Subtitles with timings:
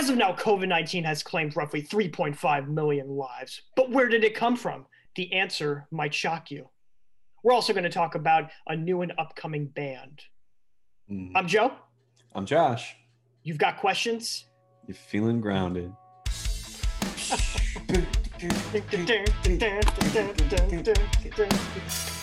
[0.00, 3.60] As of now, COVID 19 has claimed roughly 3.5 million lives.
[3.76, 4.86] But where did it come from?
[5.14, 6.70] The answer might shock you.
[7.44, 10.22] We're also going to talk about a new and upcoming band.
[11.12, 11.32] Mm.
[11.34, 11.72] I'm Joe.
[12.34, 12.96] I'm Josh.
[13.42, 14.46] You've got questions?
[14.86, 15.92] You're feeling grounded.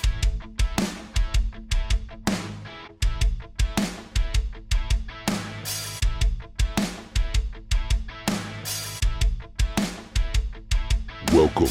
[11.38, 11.70] Welcome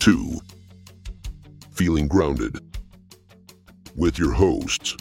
[0.00, 0.38] to
[1.70, 2.58] Feeling Grounded
[3.96, 4.98] with your hosts,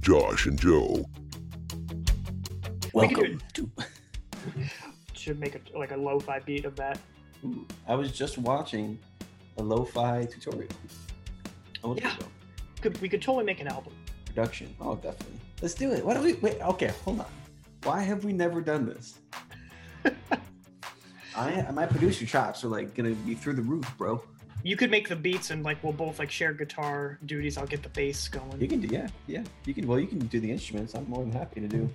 [0.00, 1.04] Josh and Joe.
[2.92, 3.70] Welcome do to.
[5.12, 6.98] Should make it like a lo-fi beat of that.
[7.86, 8.98] I was just watching
[9.58, 10.68] a lo-fi tutorial.
[11.84, 12.16] A little Yeah.
[12.80, 13.92] Could we could totally make an album?
[14.24, 14.74] Production.
[14.80, 15.38] Oh, definitely.
[15.60, 16.04] Let's do it.
[16.04, 16.60] Why don't we wait?
[16.60, 17.26] Okay, hold on.
[17.84, 19.20] Why have we never done this?
[21.36, 24.22] I my producer chops are like gonna be through the roof, bro.
[24.64, 27.58] You could make the beats and like we'll both like share guitar duties.
[27.58, 28.60] I'll get the bass going.
[28.60, 29.42] You can do yeah, yeah.
[29.64, 30.94] You can well, you can do the instruments.
[30.94, 31.90] I'm more than happy to do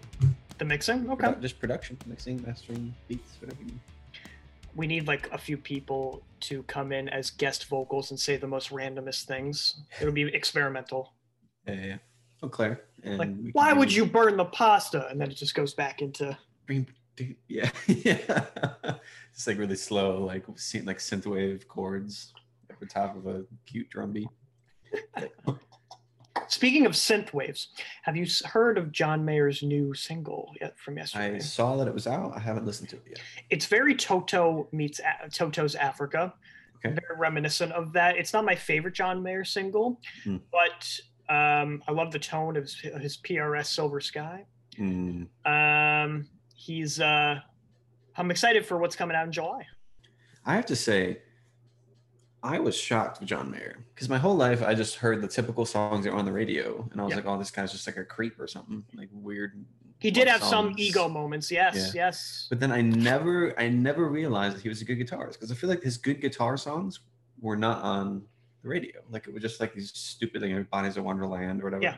[0.58, 1.10] The mixing?
[1.10, 1.28] Okay.
[1.28, 3.80] produ- just production, mixing, mastering, beats, whatever you need.
[4.76, 8.48] We need like a few people to come in as guest vocals and say the
[8.48, 9.82] most randomest things.
[10.02, 11.14] It'll be experimental.
[11.68, 11.86] Yeah, yeah.
[11.86, 11.98] yeah.
[12.44, 12.82] Oh, Claire.
[13.04, 15.08] And Like, why would you burn the pasta?
[15.08, 16.86] And then it just goes back into Bring-
[17.48, 18.46] Yeah, yeah.
[19.34, 22.34] Just like really slow, like like synthwave chords
[22.70, 24.28] at the top of a cute drum beat.
[26.50, 27.70] Speaking of synth waves,
[28.04, 31.36] have you heard of John Mayer's new single yet from yesterday?
[31.36, 32.34] I saw that it was out.
[32.36, 33.20] I haven't listened to it yet.
[33.50, 35.02] It's very Toto meets
[35.34, 36.34] Toto's Africa.
[36.78, 36.90] Okay.
[36.96, 38.16] Very reminiscent of that.
[38.18, 40.38] It's not my favorite John Mayer single, Hmm.
[40.52, 44.46] but um, I love the tone of his, his PRS Silver Sky.
[44.80, 46.30] Mm, Um,
[46.68, 47.40] he's uh,
[48.18, 49.66] I'm excited for what's coming out in July.
[50.46, 51.20] I have to say,
[52.44, 55.66] I was shocked with John Mayer because my whole life I just heard the typical
[55.66, 57.18] songs that were on the radio, and I was Yeah.
[57.18, 59.66] like, "Oh, this guy's just like a creep or something, like weird."
[60.00, 61.50] He did have some ego moments.
[61.50, 62.46] Yes, yes.
[62.50, 65.56] But then I never, I never realized that he was a good guitarist because I
[65.56, 67.00] feel like his good guitar songs
[67.42, 68.22] were not on
[68.62, 69.02] the radio.
[69.10, 71.82] Like it was just like these stupid, like you know, Bodies of Wonderland or whatever.
[71.82, 71.96] Yeah.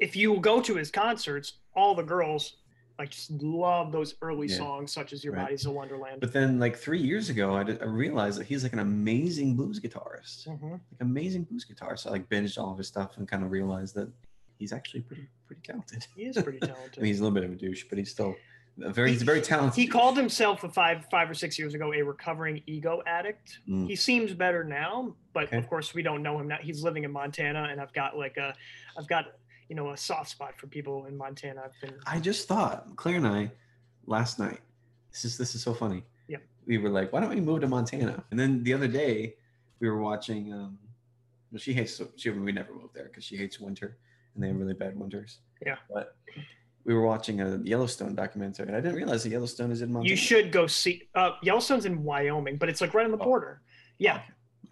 [0.00, 2.56] If you go to his concerts, all the girls
[2.98, 4.56] like just love those early Yeah.
[4.56, 5.42] songs, such as "Your Right.
[5.44, 8.62] Body's a Wonderland." But then, like three years ago, I, did, I realized that he's
[8.62, 10.72] like an amazing blues guitarist, Mhm.
[10.72, 12.00] like amazing blues guitarist.
[12.00, 14.10] So I like binged all of his stuff and kind of realized that
[14.58, 16.06] he's actually pretty, pretty talented.
[16.16, 17.02] He is pretty I talented.
[17.02, 18.34] mean, he's a little bit of a douche, but he's still
[18.82, 19.76] a very, he's a very talented.
[19.76, 23.60] He called himself a five five or six years ago a recovering ego addict.
[23.68, 23.88] Mm.
[23.88, 25.58] He seems better now, but Okay.
[25.58, 26.58] of course we don't know him now.
[26.62, 28.54] He's living in Montana, and I've got like a,
[28.98, 29.26] I've got
[29.68, 31.62] you know a soft spot for people in Montana.
[31.64, 33.50] I've been I just thought Claire and I
[34.06, 34.60] last night.
[35.12, 36.02] This is this is so funny.
[36.28, 36.38] Yeah.
[36.66, 38.24] We were like, why don't we move to Montana?
[38.30, 39.34] And then the other day,
[39.80, 40.52] we were watching.
[40.52, 40.78] Um,
[41.52, 42.00] well, she hates.
[42.16, 43.96] She we never moved there because she hates winter,
[44.34, 45.38] and they have really bad winters.
[45.64, 45.76] Yeah.
[45.92, 46.16] But
[46.84, 50.10] we were watching a Yellowstone documentary, and I didn't realize that Yellowstone is in Montana.
[50.10, 51.08] you should go see.
[51.14, 53.24] Uh, Yellowstone's in Wyoming, but it's like right on the Oh.
[53.24, 53.62] border.
[53.98, 54.22] Yeah,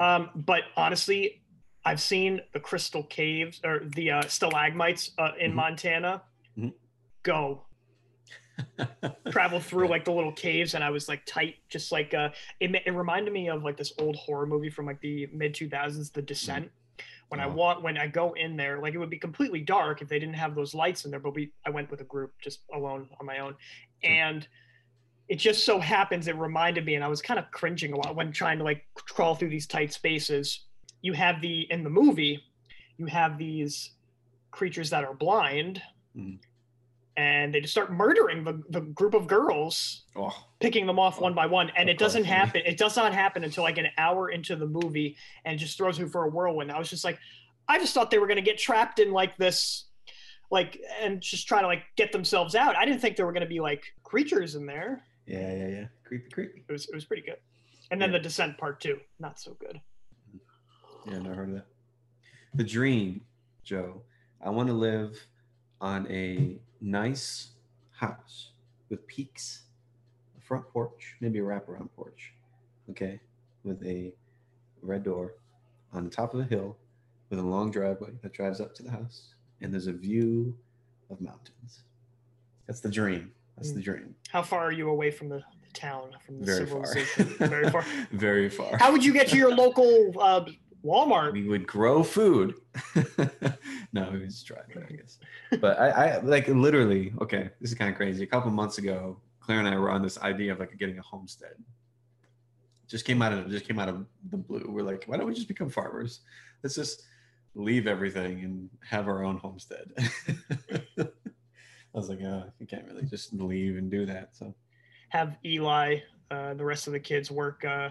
[0.01, 1.43] um, but honestly,
[1.85, 5.55] I've seen the crystal caves or the uh, stalagmites uh, in Mhm.
[5.55, 6.23] Montana.
[6.59, 6.73] Mhm.
[7.23, 7.67] Go
[9.31, 12.29] travel through like the little caves and i was like tight just like uh
[12.61, 16.13] it, it reminded me of like this old horror movie from like the mid 2000s
[16.13, 16.71] the descent
[17.31, 20.09] when i want when i go in there like it would be completely dark if
[20.09, 22.61] they didn't have those lights in there but we i went with a group just
[22.73, 23.57] alone on my own
[24.05, 24.47] and
[25.29, 28.15] it just so happens it reminded me and i was kind of cringing a lot
[28.15, 30.67] when trying to like crawl through these tight spaces
[31.05, 32.43] you have the in the movie
[32.97, 33.91] you have these
[34.51, 35.83] creatures that are blind
[36.17, 36.39] Mhm.
[37.17, 41.35] and they just start murdering the, the group of girls oh, picking them off one
[41.35, 42.37] by one and it Of course, doesn't yeah.
[42.45, 45.77] happen it does not happen until like an hour into the movie and it just
[45.77, 47.19] throws me for a whirlwind i was just like
[47.69, 49.85] i just thought they were going to get trapped in like this
[50.51, 53.43] like and just try to like get themselves out i didn't think there were going
[53.49, 55.85] to be like creatures in there yeah, yeah, yeah.
[56.07, 56.65] Creepy, creepy.
[56.69, 57.39] it was it was pretty good
[57.91, 58.19] and then Yeah.
[58.19, 59.81] the descent part two not so good
[61.07, 61.67] Yeah, never heard of that.
[62.55, 63.23] The dream,
[63.63, 64.03] Joe.
[64.45, 65.19] I want to live
[65.81, 67.49] on a nice
[67.93, 68.51] house
[68.91, 69.63] with peaks,
[70.39, 72.33] a front porch, maybe a wraparound porch.
[72.91, 73.19] Okay,
[73.65, 74.13] with a
[74.83, 75.35] red door
[75.93, 76.77] on the top of a hill
[77.31, 80.55] with a long driveway that drives up to the house, and there's a view
[81.11, 81.81] of mountains.
[82.67, 83.33] That's the dream.
[83.57, 84.15] That's the dream.
[84.31, 86.85] how far are you away from the, the town from the Very far.
[86.87, 88.77] civilization very far Very far.
[88.79, 90.45] how would you get to your local uh,
[90.85, 92.55] walmart we would grow food.
[93.93, 95.19] no, we just drive I guess.
[95.61, 97.13] But I, I like literally.
[97.21, 98.25] Okay, this is kind of crazy.
[98.25, 101.03] A couple months ago, Claire and I were on this idea of like getting a
[101.03, 101.55] homestead.
[102.87, 104.65] Just came out of just came out of the blue.
[104.69, 106.21] We're like, why don't we just become farmers?
[106.63, 107.05] Let's just
[107.55, 109.91] leave everything and have our own homestead.
[110.99, 114.31] I was like, oh, we can't really just leave and do that.
[114.33, 114.55] So
[115.11, 115.99] Have Eli,
[116.31, 117.91] uh, the rest of the kids work uh,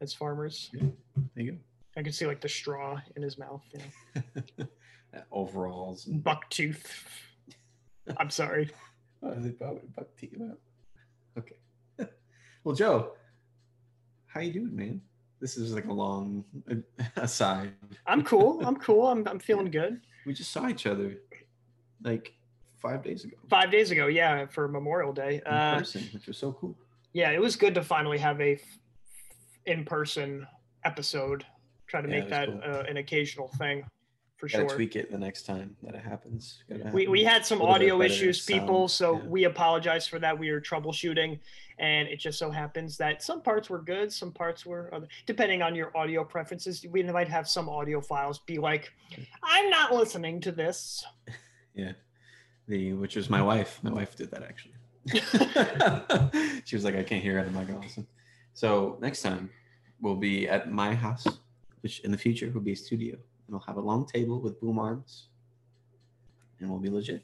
[0.00, 0.70] as farmers.
[0.72, 0.88] Yeah,
[1.34, 1.58] there you
[1.96, 3.62] I can see like the straw in his mouth.
[3.72, 3.80] You
[4.58, 4.66] know.
[5.32, 6.06] Overalls.
[6.06, 7.04] And, Buck tooth.
[8.16, 8.70] I'm sorry.
[9.22, 10.36] oh, they probably buck teeth.
[11.38, 11.56] Okay.
[12.64, 13.12] well, Joe,
[14.26, 15.00] how you doing, man?
[15.40, 16.44] This is like a long
[17.16, 17.72] aside.
[18.06, 18.60] I'm cool.
[18.66, 19.06] I'm cool.
[19.06, 20.00] I'm, I'm feeling good.
[20.26, 21.16] We just saw each other
[22.02, 22.32] like
[22.80, 25.40] five days ago Five days ago, yeah, for Memorial Day.
[25.46, 26.76] in Uh, person, which was so cool.
[27.12, 28.60] yeah, it was good to finally have a f-
[29.66, 30.46] in-person
[30.84, 31.44] episode.
[31.86, 32.60] Try to Yeah, make that cool.
[32.64, 33.84] uh, an occasional thing,
[34.36, 34.76] for Gotta sure.
[34.76, 36.62] tweak it the next time that it happens.
[36.92, 38.60] We, we had some audio issues, sound.
[38.60, 39.26] people, so Yeah.
[39.28, 40.36] we apologize for that.
[40.38, 41.38] We were troubleshooting,
[41.78, 45.06] and it just so happens that some parts were good, some parts were other.
[45.26, 48.92] Depending on your audio preferences, we might have some audio files be like,
[49.42, 51.04] "I'm not listening to this."
[51.76, 51.92] Yeah.
[52.68, 53.80] The which was my wife.
[53.82, 54.74] My wife did that actually.
[56.64, 57.46] she was like, I can't hear it.
[57.48, 58.06] I'm like, awesome.
[58.52, 59.50] So next time
[60.00, 61.26] we'll be at my house,
[61.84, 63.12] which in the future will be a studio.
[63.12, 65.28] And we'll have a long table with boom arms.
[66.58, 67.22] And we'll be legit.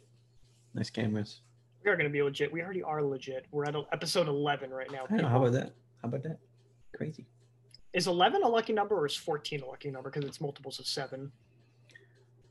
[0.74, 1.40] Nice cameras.
[1.82, 2.52] We are going to be legit.
[2.52, 3.46] We already are legit.
[3.50, 5.06] We're at episode 11 right now.
[5.08, 5.72] Know, how about that?
[6.02, 6.38] How about that?
[6.94, 7.24] Crazy.
[7.94, 10.86] Is 11 a lucky number or is 14 a lucky number because it's multiples of
[10.86, 11.32] seven?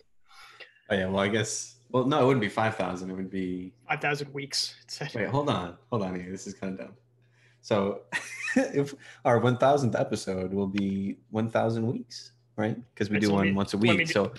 [0.90, 4.34] oh yeah well i guess well no it wouldn't be 5000 it would be 5,000
[4.34, 4.76] weeks.
[5.14, 6.96] Wait hold on hold on here this is kind of dumb
[7.62, 8.02] so
[8.56, 8.94] if
[9.26, 13.54] our 1000th episode will be 1000 weeks right because we Wait, do so one me-
[13.54, 14.32] once a week do- so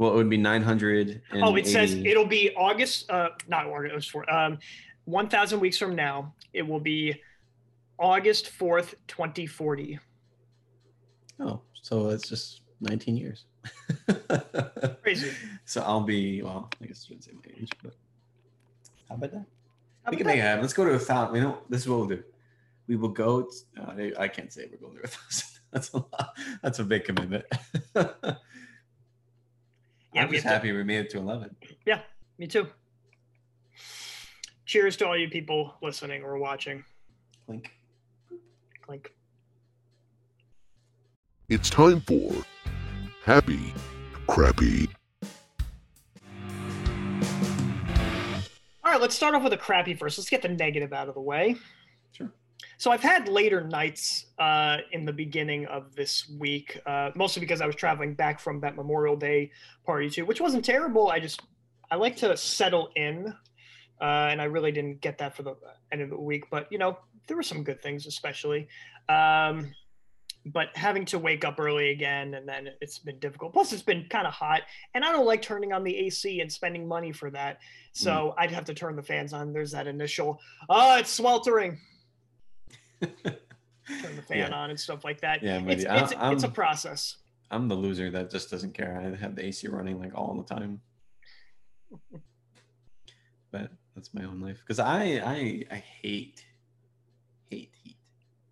[0.00, 4.28] well it would be 900 Oh, it says it'll be August, uh, not August, for
[4.32, 4.58] um,
[5.04, 6.32] 1,000 weeks from now.
[6.54, 7.20] It will be
[7.98, 9.98] August 4th, 2040.
[11.40, 13.44] Oh, so it's just 19 years.
[15.02, 15.32] Crazy.
[15.66, 17.92] So I'll be, well, I guess I shouldn't say my age, but
[19.08, 19.44] how about that?
[20.04, 20.46] How we about can make it that?
[20.48, 20.62] happen.
[20.62, 21.34] Let's go to a thousand.
[21.36, 22.22] You know, this is what we'll do.
[22.86, 23.48] We will go, t-
[23.78, 25.46] uh, I- I can't say we're going to a thousand.
[25.72, 26.36] That's a lot.
[26.62, 27.44] That's a big commitment.
[30.12, 31.54] Yeah, I'm just have to- happy we made it to 11.
[31.86, 32.00] Yeah,
[32.38, 32.66] Me too.
[34.66, 36.84] Cheers to all you people listening or watching.
[37.46, 37.72] Clink.
[38.88, 39.12] Like,
[41.48, 42.32] It's time for
[43.24, 43.72] Happy
[44.28, 44.88] Crappy.
[48.84, 50.18] all right, let's start off with a crappy first.
[50.18, 51.56] Let's get the negative out of the way.
[52.12, 52.32] Sure.
[52.80, 57.60] So I've had later nights uh, in the beginning of this week, uh, mostly because
[57.60, 59.50] I was traveling back from that Memorial Day
[59.84, 61.08] party too, which wasn't terrible.
[61.08, 61.42] I just
[61.90, 63.34] I like to settle in,
[64.00, 65.56] uh, and I really didn't get that for the
[65.92, 66.44] end of the week.
[66.50, 66.96] But you know,
[67.26, 68.66] there were some good things, especially.
[69.10, 69.74] Um,
[70.46, 73.52] but having to wake up early again, and then it's been difficult.
[73.52, 74.62] Plus, it's been kind of hot,
[74.94, 77.58] and I don't like turning on the AC and spending money for that.
[77.92, 79.52] So I'd have to turn the fans on.
[79.52, 81.78] There's that initial, oh, it's sweltering.
[83.00, 83.12] Turn
[84.16, 84.50] the fan Yeah.
[84.50, 85.42] on and stuff like that.
[85.42, 87.16] Yeah, it's, it's, it's a process.
[87.50, 88.96] I'm the loser that just doesn't care.
[89.00, 90.80] I have the AC running like all the time.
[93.50, 94.58] But that's my own life.
[94.60, 96.44] Because I, I I hate
[97.50, 97.96] hate heat.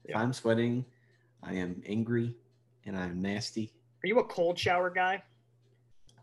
[0.04, 0.20] If Yeah.
[0.20, 0.84] I'm sweating,
[1.42, 2.34] I am angry
[2.84, 3.72] and I'm nasty.
[4.02, 5.22] Are you a cold shower guy?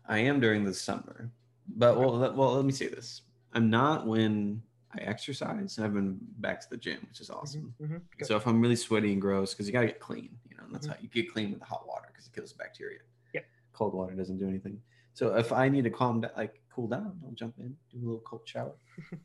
[0.08, 1.30] I am during the summer.
[1.68, 3.22] But well let, well let me say this.
[3.54, 4.62] I'm not when
[4.98, 5.76] I exercise.
[5.78, 7.74] And I've been back to the gym, which is awesome.
[7.80, 8.26] Mhm, good.
[8.26, 10.74] So if I'm really sweaty and gross, because you gotta get clean, you know, and
[10.74, 10.90] that's Mhm.
[10.90, 13.00] how you get clean with the hot water because it kills bacteria.
[13.34, 13.44] Yep.
[13.72, 14.80] Cold water doesn't do anything.
[15.14, 18.04] So if I need to calm down, like cool down, I'll jump in, do a
[18.04, 18.74] little cold shower.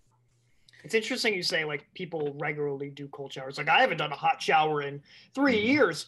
[0.83, 3.59] It's interesting you say like people regularly do cold showers.
[3.59, 5.03] Like I haven't done a hot shower in
[5.35, 5.63] 3 Mhm.
[5.67, 6.07] years.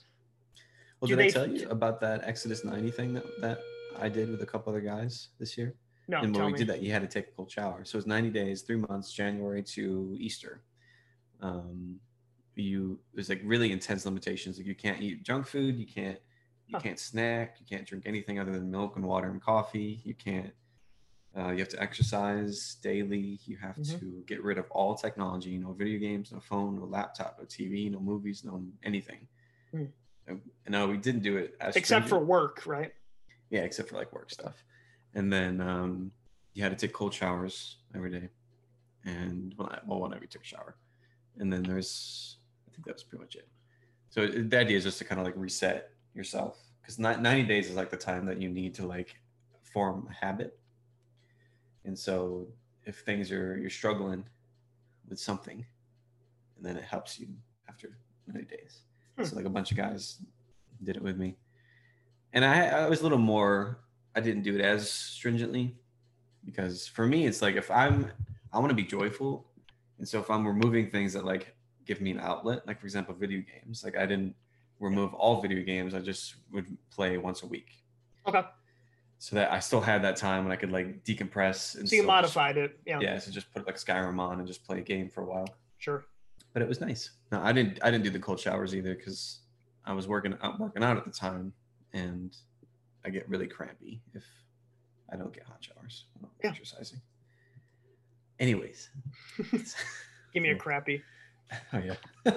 [1.00, 3.60] Well, Do did I they- tell you about that Exodus 90 thing that that
[3.98, 5.76] I did with a couple other guys this year.
[6.14, 6.58] No, and when we me.
[6.60, 7.84] did that, you had to take a cold shower.
[7.86, 10.62] So it was 90 days, three months, January to Easter.
[11.42, 12.00] Um,
[12.56, 14.58] you there's like really intense limitations.
[14.58, 16.20] Like you can't eat junk food, you can't
[16.68, 16.82] you Huh.
[16.82, 20.02] can't snack, you can't drink anything other than milk and water and coffee.
[20.04, 20.54] You can't.
[21.36, 23.40] Uh, you have to exercise daily.
[23.46, 24.00] You have Mhm.
[24.00, 25.58] to get rid of all technology.
[25.58, 29.28] No video games, no phone, no laptop, no TV, no movies, no anything.
[30.28, 32.94] And no, we didn't do it as Except for work, right?
[33.50, 34.64] Yeah, except for like work stuff.
[35.16, 36.12] And then um,
[36.54, 38.30] you had to take cold showers every day.
[39.06, 40.76] And well, I- well, whenever you took a shower.
[41.38, 43.48] And then there's, I think that was pretty much it.
[44.10, 47.70] So it- the idea is just to kind of like reset yourself because 90 days
[47.70, 49.16] is like the time that you need to like
[49.62, 50.58] form a habit.
[51.86, 52.48] And so
[52.86, 54.26] if things are, you're struggling
[55.10, 55.66] with something,
[56.58, 57.28] and then it helps you
[57.70, 58.82] after 90 days.
[59.18, 59.24] Hmm.
[59.26, 60.18] So like a bunch of guys
[60.84, 61.38] did it with me
[62.34, 63.80] and I, I was a little more
[64.16, 65.76] i didn't do it as stringently
[66.46, 68.12] because for me it's like if i'm
[68.52, 69.46] i want to be joyful
[69.98, 71.56] and so if i'm removing things that like
[71.86, 74.36] give me an outlet like for example video games like i didn't
[74.80, 77.70] remove all video games i just would play once a week
[78.28, 78.42] Okay.
[79.20, 82.02] so that i still had that time when i could like decompress and So you
[82.04, 82.80] still just- modified it.
[82.86, 85.26] Yeah, yeah so just put like skyrim on and just play a game for a
[85.26, 86.06] while sure.
[86.54, 87.10] but it was nice.
[87.32, 87.80] No, I didn't.
[87.82, 89.40] I didn't do the cold showers either because
[89.86, 91.52] I was working out working out at the time,
[91.94, 92.36] and
[93.06, 94.24] I get really crampy if
[95.12, 96.50] I don't get hot showers when I'm Yeah.
[96.52, 97.02] exercising.
[98.40, 98.90] Anyways,
[100.34, 101.02] Give me a crappy.
[101.74, 101.96] oh yeah.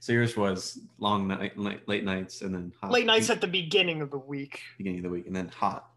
[0.00, 3.46] so yours was long night, late, late nights, and then hot Late nights at the
[3.46, 4.60] beginning of the week.
[4.76, 5.88] beginning of the week, and then hot.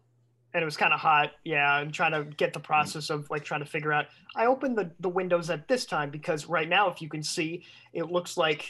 [0.54, 3.42] and it was kind of hot yeah and trying to get the process of like
[3.44, 6.90] trying to figure out i opened the, the windows at this time because right now
[6.90, 8.68] if you can see it looks like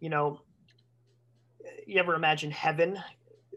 [0.00, 0.40] you know
[1.86, 2.98] you ever imagine heaven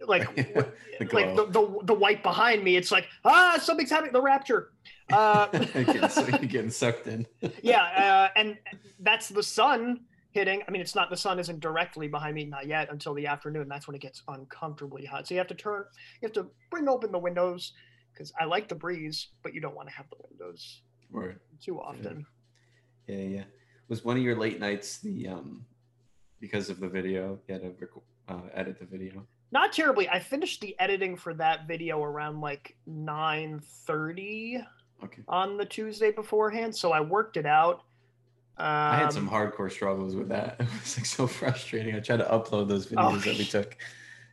[0.08, 0.72] like the
[1.14, 4.72] like the, the, the white behind me it's like ah something's happening the rapture
[5.14, 7.28] uh, getting, getting sucked in.
[7.64, 8.58] yeah uh, and
[9.00, 10.00] that's the sun
[10.32, 13.28] hitting i mean it's not the sun isn't directly behind me not yet until the
[13.28, 15.84] afternoon that's when it gets uncomfortably hot so you have to turn
[16.22, 17.74] you have to bring open the windows
[18.14, 20.82] because i like the breeze but you don't want to have the windows
[21.12, 21.40] Word.
[21.62, 22.26] too often
[23.08, 23.44] Yeah, yeah.
[23.90, 25.66] Was one of your late nights the um
[26.40, 27.40] because of the video?
[27.48, 29.28] You had to rec- uh, edit the video.
[29.52, 34.66] Not terribly i finished the editing for that video around like 9.30
[35.04, 35.22] Okay.
[35.28, 37.82] on the tuesday beforehand so i worked it out
[38.58, 40.58] um, I had some hardcore struggles with that.
[40.60, 41.96] It was like so frustrating.
[41.96, 43.62] I tried to upload those videos that we Oh.
[43.62, 43.76] took.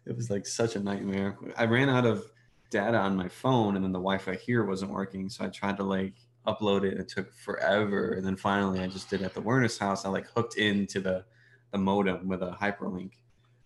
[0.05, 1.39] It was like such a nightmare.
[1.57, 2.31] I ran out of
[2.69, 5.31] data on my phone and then the Wi-Fi here wasn't working.
[5.31, 6.13] So I tried to like
[6.47, 6.93] upload it.
[6.95, 8.11] And It took forever.
[8.15, 10.05] And then finally I just did it at the Werner's house.
[10.05, 11.25] I like hooked into the
[11.71, 13.13] the modem with a hyperlink.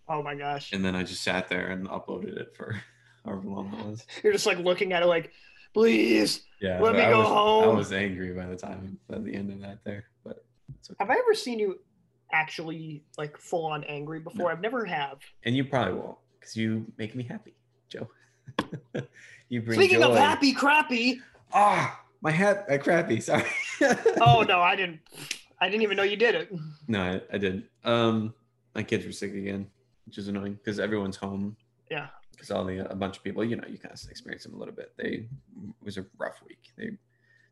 [0.09, 2.81] Oh my gosh And then I just sat there and uploaded it for
[3.25, 4.07] however long it was.
[4.25, 5.33] you're just like looking at it like
[5.75, 6.81] please Yeah.
[6.81, 9.61] Let me I go was, I was angry by the time at the end of
[9.61, 10.05] that there.
[10.25, 10.45] But
[10.91, 10.97] okay.
[11.01, 11.79] have i ever seen you
[12.33, 14.49] actually like full on angry before No.
[14.49, 17.55] i've never have and you probably won't because you make me happy,
[17.89, 18.09] Joe.
[19.49, 20.11] you bring speaking joy.
[20.11, 21.21] of happy crappy
[21.53, 23.21] ah, my hat, uh, crappy.
[23.21, 23.45] Sorry.
[24.21, 25.01] oh no i didn't
[25.61, 26.51] i didn't even know you did it
[26.89, 27.65] no, I, I didn't.
[27.85, 28.35] Um,
[28.75, 29.67] my kids were sick again,
[30.13, 31.57] which is annoying because everyone's home.
[31.91, 32.09] Yeah.
[32.33, 34.59] Because all the a bunch of people, you know, you kind of experience them a
[34.59, 34.93] little bit.
[34.99, 35.27] They it
[35.83, 36.71] was a rough week.
[36.77, 36.91] They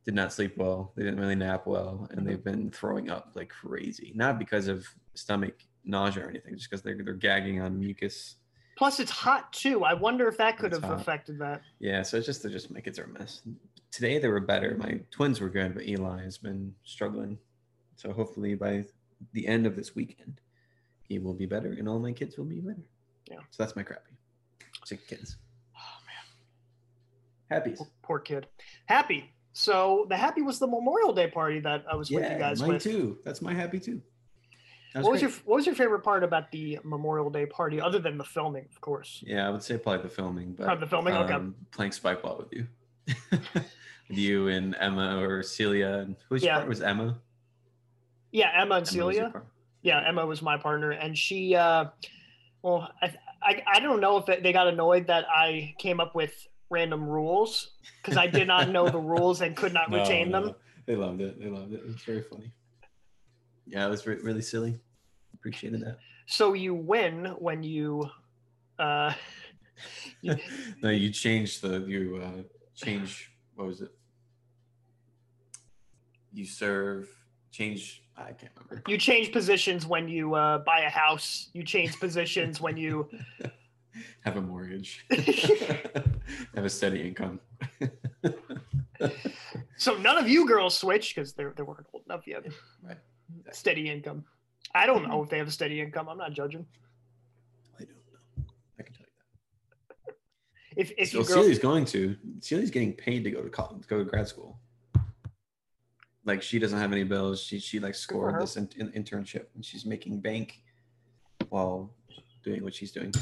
[0.05, 0.93] did not sleep well.
[0.95, 2.25] They didn't really nap well, and Mhm.
[2.27, 4.13] they've been throwing up like crazy.
[4.15, 8.37] Not because of stomach nausea or anything, just because they're they're gagging on mucus.
[8.77, 11.01] plus it's hot too i wonder if that could It's have hot.
[11.01, 13.41] affected that Yeah, so it's just they're just my kids are a mess.
[13.91, 14.77] Today they were better.
[14.79, 17.39] My twins were good, but Eli has been struggling.
[17.97, 18.85] So hopefully by
[19.33, 20.41] the end of this weekend,
[21.11, 22.81] he will be better, and all my kids will be better.
[23.31, 23.39] Yeah.
[23.51, 24.13] So that's my crappy.
[24.85, 25.37] Sick kids.
[25.77, 26.25] oh man
[27.59, 27.73] Happy.
[27.77, 28.47] Poor- poor kid.
[28.87, 29.31] Happy.
[29.53, 32.61] So the happy was the Memorial Day party that I was with you Yeah, guys
[32.61, 32.83] mine with.
[32.83, 33.19] too.
[33.25, 34.01] That's my happy too.
[34.95, 35.31] That What was great.
[35.33, 38.67] your What was your favorite part about the Memorial Day party, other than the filming,
[38.71, 39.23] of course?
[39.27, 41.33] Yeah, I would say probably the filming, but Probably the filming, okay.
[41.35, 42.67] um, playing spike ball with you,
[43.29, 43.69] with
[44.19, 45.99] you and Emma or Celia.
[45.99, 46.57] And whose Yeah.
[46.59, 47.19] part was Emma?
[48.33, 49.33] Yeah, Emma and Emma Celia.
[49.83, 50.03] Part?
[50.03, 51.55] Yeah, Emma was my partner, and she.
[51.55, 51.87] uh
[52.63, 56.47] Well, I I, I don't know if they got annoyed that I came up with
[56.69, 57.71] random rules
[58.03, 60.55] because I did not know the rules and could not No, retain them.
[60.87, 61.41] They loved it.
[61.41, 61.81] They loved it.
[61.81, 62.53] It was very funny.
[63.67, 64.79] Yeah, it was re- really silly.
[65.35, 65.99] Appreciated that.
[66.27, 68.09] So you win when you.
[68.79, 69.13] uh
[70.21, 70.37] You-
[70.83, 72.43] no, you changed the you uh
[72.75, 73.91] change what was it?
[76.33, 77.09] You serve
[77.51, 78.83] change I can't remember.
[78.87, 81.49] you change positions when you uh, buy a house.
[81.55, 83.09] You change positions when you
[84.25, 85.07] Have a mortgage.
[85.11, 87.41] Have a steady income.
[89.77, 92.45] So none of you girls switch because they they weren't old enough yet.
[92.83, 92.99] Right.
[93.53, 94.25] Steady income.
[94.75, 96.09] I don't know if they have a steady income.
[96.09, 96.67] I'm not judging.
[97.79, 98.45] I don't know.
[98.79, 99.13] I can tell you
[100.07, 100.15] that.
[100.77, 102.17] If if so you girls, Celia's going to.
[102.41, 104.59] Celia's getting paid to go to college, go to grad school.
[106.25, 107.41] Like she doesn't have any bills.
[107.43, 110.63] She she like scored this in, in, internship and she's making bank
[111.49, 111.91] while
[112.45, 113.13] doing what she's doing.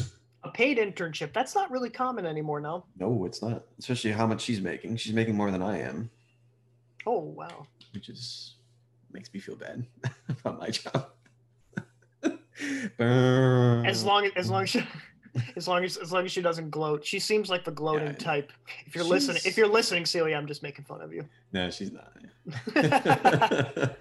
[0.44, 2.84] a paid internship, that's not really common anymore now.
[2.98, 3.64] No, it's not.
[3.78, 4.96] Especially how much she's making.
[4.96, 6.10] She's making more than I am,
[7.06, 7.66] Oh wow.
[7.94, 8.56] which is
[9.12, 9.86] makes me feel bad
[10.28, 11.06] about my job.
[12.98, 14.84] As long as as long as she
[15.56, 17.04] as long as as long as she doesn't gloat.
[17.04, 18.12] She seems like the gloating Yeah.
[18.14, 18.52] type.
[18.86, 21.24] If you're listening if you're listening, Celia, I'm just making fun of you.
[21.52, 22.12] no, she's not.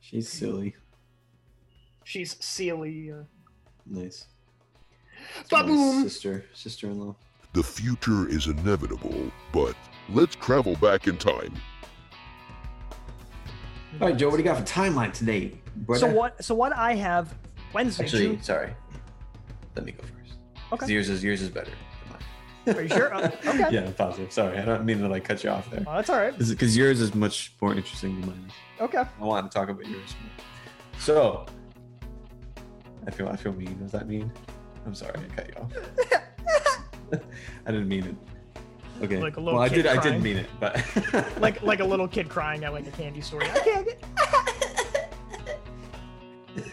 [0.00, 0.74] she's silly.
[2.04, 3.24] She's Celia.
[3.86, 4.26] Nice.
[5.40, 6.02] It's my Ba-boom!
[6.02, 7.14] Sister, sister-in-law.
[7.54, 9.74] The future is inevitable, but
[10.10, 11.54] let's travel back in time.
[14.00, 15.52] All right, Joe, what do you got for timeline today?
[15.96, 17.34] So what so what I have
[17.72, 18.42] Wednesday, Actually, June.
[18.42, 18.74] sorry.
[19.76, 20.23] Let me go first.
[20.76, 20.92] 'Cause Okay.
[20.94, 21.72] Yours is yours is better.
[22.66, 23.12] Are you sure?
[23.14, 23.68] Uh, okay.
[23.70, 24.32] Yeah, I'm positive.
[24.32, 25.84] Sorry, I don't mean to like cut you off there.
[25.86, 26.36] Oh, that's all right.
[26.38, 28.50] Because yours is much more interesting than mine.
[28.80, 28.98] Okay.
[29.20, 30.14] I want to talk about yours.
[30.22, 30.30] More.
[30.98, 31.46] So,
[33.06, 33.78] I feel I feel mean.
[33.82, 34.32] Does that mean?
[34.86, 35.72] I'm sorry, I cut you off.
[37.66, 38.16] I didn't mean it.
[39.02, 39.18] Okay.
[39.20, 39.86] Like a little well, I kid did.
[39.88, 40.14] I crying.
[40.14, 43.42] did mean it, but Like like a little kid crying at like a candy store.
[43.42, 43.86] I can't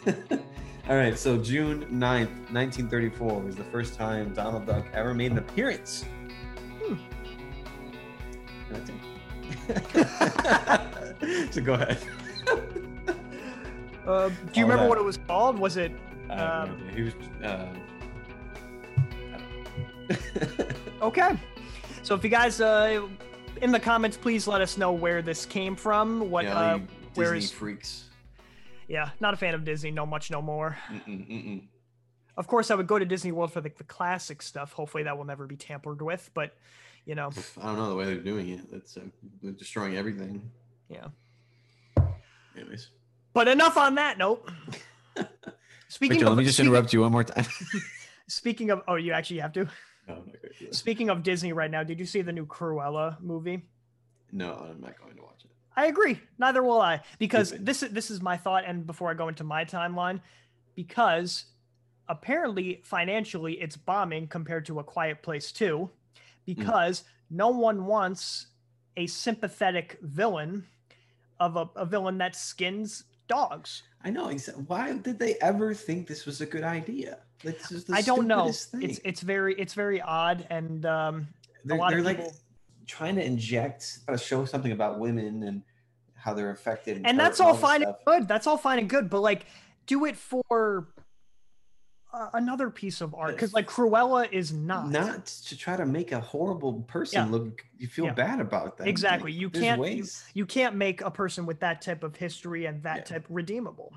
[0.05, 0.41] get-
[0.89, 5.37] All right, so June 9th, 1934 was the first time Donald Duck ever made an
[5.37, 6.05] appearance.
[6.83, 6.95] Hmm.
[8.69, 8.89] That's
[11.21, 11.53] it.
[11.53, 11.97] so go ahead.
[14.07, 14.89] Uh, do you All remember that.
[14.89, 15.59] what it was called?
[15.59, 15.91] Was it
[16.29, 16.81] I Um.
[16.95, 17.13] He was.
[17.43, 17.67] Uh,
[19.31, 20.67] I don't know.
[21.03, 21.37] okay?
[22.01, 23.07] So if you guys uh,
[23.61, 26.29] in the comments, please let us know where this came from.
[26.31, 26.45] What?
[26.45, 28.05] yeah, uh, you where Disney is- freaks.
[28.91, 29.89] Yeah, not a fan of Disney.
[29.89, 30.77] No much, no more.
[30.91, 31.63] Mm-mm, mm-mm.
[32.35, 34.73] Of course, I would go to Disney World for the, the classic stuff.
[34.73, 36.29] Hopefully, that will never be tampered with.
[36.33, 36.57] But
[37.05, 37.29] you know,
[37.61, 38.69] I don't know the way they're doing it.
[38.69, 39.01] That's uh,
[39.41, 40.51] they're destroying everything.
[40.89, 41.07] yeah.
[42.57, 42.89] Anyways,
[43.33, 44.45] But enough on that note.
[45.87, 47.45] Speaking Rachel, of, let me just speaking, interrupt you one more time.
[48.27, 49.63] speaking of, oh, you actually have to.
[49.63, 49.69] no,
[50.07, 50.75] I'm not going to do that.
[50.75, 53.61] Speaking of Disney right now, did you see the new Cruella movie?
[54.33, 55.30] No, I'm not going to watch it.
[55.75, 56.19] I agree.
[56.37, 57.65] Neither will I, because Stupid.
[57.65, 58.63] this is this is my thought.
[58.65, 60.19] And before I go into my timeline,
[60.75, 61.45] because
[62.09, 65.89] apparently financially it's bombing compared to A Quiet Place Two,
[66.45, 68.47] because no one wants
[68.97, 70.65] a sympathetic villain
[71.39, 73.83] of a, a villain that skins dogs.
[74.03, 74.29] I know.
[74.67, 77.19] Why did they ever think this was a good idea?
[77.43, 78.51] This is the I don't know.
[78.51, 78.83] Thing.
[78.83, 81.27] It's it's very it's very odd, and um,
[81.63, 82.33] they're, lot of they're like people-
[82.91, 85.63] trying to inject, to show something about women and
[86.15, 86.97] how they're affected.
[86.97, 88.27] and hurt that's all this fine and good.
[88.27, 89.45] That's all fine and good, but like,
[89.87, 90.89] do it for
[92.13, 94.89] uh, another piece of art because like Cruella is not.
[94.89, 97.31] Not to try to make a horrible person Yeah.
[97.31, 97.63] look.
[97.77, 98.13] You feel Yeah.
[98.13, 98.87] bad about that.
[98.87, 99.31] Exactly.
[99.31, 102.83] Like, You can't- you- You can't make a person with that type of history and
[102.83, 103.03] that Yeah.
[103.03, 103.93] type redeemable.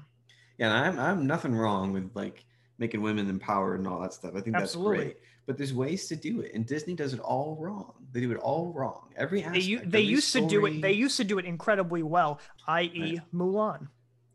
[0.58, 2.44] Yeah, and I'm I'm nothing wrong with like
[2.78, 4.34] making women empowered and all that stuff.
[4.36, 4.96] I think Absolutely.
[4.98, 5.20] that's great.
[5.46, 7.92] But there's ways to do it, and Disney does it all wrong.
[8.12, 9.10] They do it all wrong.
[9.16, 9.64] Every They aspect.
[9.66, 10.80] u- they every used to do it.
[10.80, 12.40] They used to do it incredibly well.
[12.66, 13.20] I.e., Right.
[13.34, 13.88] Mulan,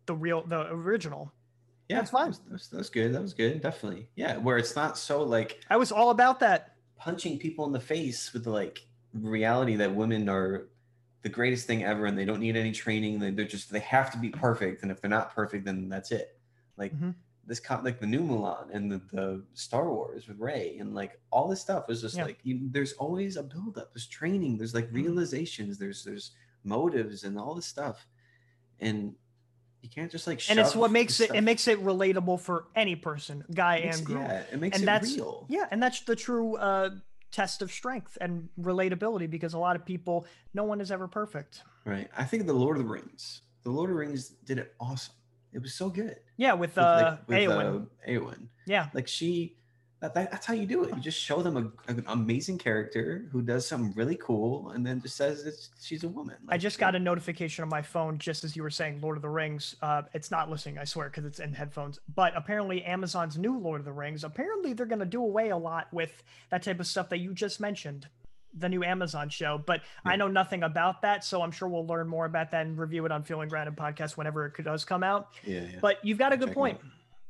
[0.06, 1.32] the real, the original.
[1.88, 2.30] Yeah, that's fine.
[2.32, 3.14] That was, that was- good.
[3.16, 3.62] That was good.
[3.62, 4.10] Definitely.
[4.16, 6.76] Yeah, where it's not so like I was all about that.
[6.98, 10.68] punching people in the face with the like reality that women are
[11.24, 13.18] the greatest thing ever and they don't need any training.
[13.20, 16.12] They, they're just they have to be perfect, and if they're not perfect, then that's
[16.12, 16.38] it.
[16.78, 17.16] Like Mhm.
[17.50, 21.20] This, con- like the new Mulan and the, the Star Wars with Rey, and like
[21.32, 22.26] all this stuff was just Yeah.
[22.26, 23.92] like you, there's always a buildup.
[23.92, 24.58] There's training.
[24.60, 24.94] There's like Mhm.
[24.94, 25.80] realizations.
[25.80, 26.32] There's there's
[26.64, 28.08] motives and all this stuff,
[28.80, 29.16] and
[29.82, 30.48] you can't just like.
[30.48, 31.32] And it's what makes it.
[31.34, 34.22] It makes it relatable for any person, guy makes- and girl.
[34.22, 35.48] Yeah, it makes And it that's- real.
[35.50, 36.92] Yeah, and that's the true uh,
[37.32, 41.64] test of strength and relatability because a lot of people, no one is ever perfect.
[41.84, 42.10] Right.
[42.16, 43.42] I think the Lord of the Rings.
[43.64, 45.16] The Lord of the Rings did it awesome.
[45.54, 46.18] It was so good.
[46.38, 48.32] Yeah, with With, uh, like, with, uh,
[48.66, 49.56] yeah, Like she,
[50.00, 50.96] that, that, that's how you do it.
[50.96, 55.02] You just show them a, an amazing character who does something really cool, and then
[55.02, 56.38] just says that she's a woman.
[56.48, 59.22] I just got a notification on my phone just as you were saying Lord of
[59.22, 59.76] the Rings.
[59.82, 62.00] Uh, it's not listening, I swear, because it's in headphones.
[62.16, 64.24] But apparently, Amazon's new Lord of the Rings.
[64.24, 67.34] Apparently, they're going to do away a lot with that type of stuff that you
[67.34, 68.08] just mentioned,
[68.58, 69.62] the new Amazon show.
[69.64, 72.78] But I know nothing about that, so I'm sure we'll learn more about that and
[72.78, 75.30] review it on Feeling Grounded podcast whenever it does come out.
[75.46, 75.80] Yeah, yeah.
[75.82, 76.80] But you've got a good Check point.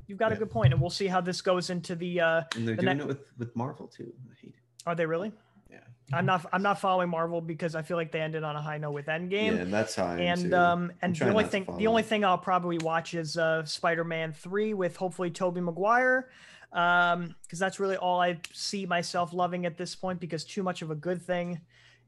[0.07, 2.21] you've got a good point, and we'll see how this goes into the.
[2.21, 4.11] uh And they're The doing ne- it with with Marvel too.
[4.31, 4.83] I hate it.
[4.85, 5.31] Are they really?
[5.69, 5.77] Yeah.
[6.11, 6.45] I'm not.
[6.51, 9.05] I'm not following Marvel because I feel like they ended on a high note with
[9.05, 9.31] Endgame.
[9.55, 10.55] Yeah, and that's how and too.
[10.55, 14.73] um and the only thing the only thing I'll probably watch is uh Spider-Man 3
[14.73, 16.29] with hopefully Tobey Maguire
[16.71, 20.83] um because that's really all I see myself loving at this point because too much
[20.83, 21.61] of a good thing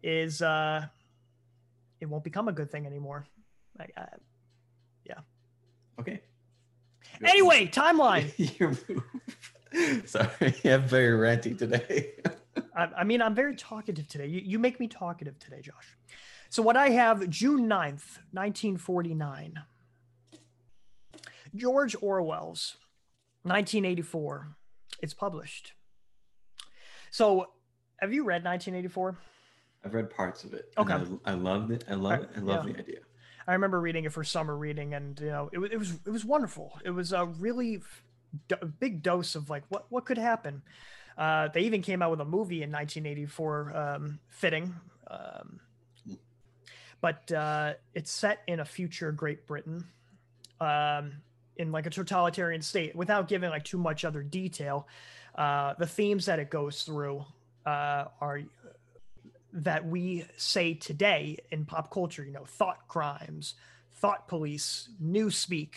[0.04, 0.86] is uh
[2.02, 3.26] it won't become a good thing anymore.
[3.80, 4.17] Like, uh,
[5.06, 5.19] yeah.
[6.00, 6.21] okay.
[7.24, 8.34] anyway, timeline.
[8.60, 10.06] Your move.
[10.10, 12.13] Sorry, I'm very ranty today.
[12.76, 14.28] I, I mean, I'm very talkative today.
[14.28, 15.95] You, you make me talkative today, Josh.
[16.50, 19.62] So, what I have June 9th, 1949.
[21.54, 22.78] George Orwell's
[23.43, 24.56] 1984.
[25.01, 25.73] It's published.
[27.10, 27.47] So,
[27.99, 29.17] have you read 1984?
[29.84, 30.71] I've read parts of it.
[30.77, 30.93] Okay.
[30.93, 31.84] I, I loved it.
[31.89, 32.30] I love it.
[32.36, 32.73] I love yeah.
[32.73, 32.99] the idea.
[33.47, 36.23] I remember reading it for summer reading, and you know, it, it was it was
[36.23, 36.80] wonderful.
[36.86, 37.82] It was a really
[38.47, 40.62] do- big dose of like what what could happen.
[41.17, 44.73] Uh, they even came out with a movie in 1984, um, fitting.
[45.10, 45.60] Um,
[47.01, 49.84] but uh, it's set in a future Great Britain,
[50.60, 51.13] um,
[51.62, 54.88] in like a totalitarian state, without giving like too much other detail.
[55.36, 57.24] Uh, the themes that it goes through
[57.65, 58.41] uh, are
[59.54, 63.56] that we say today in pop culture, you know, thought crimes,
[63.93, 65.76] thought police, newspeak,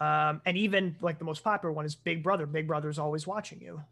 [0.00, 2.46] um, and even like the most popular one is Big Brother.
[2.46, 3.82] Big brother is always watching you.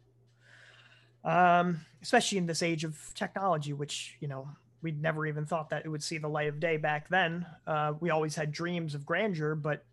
[1.23, 4.49] Um, especially in this age of technology, which, you know,
[4.81, 7.45] we'd never even thought that it would see the light of day back then.
[7.67, 9.85] Uh, we always had dreams of grandeur, but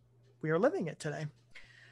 [0.43, 1.27] we are living it today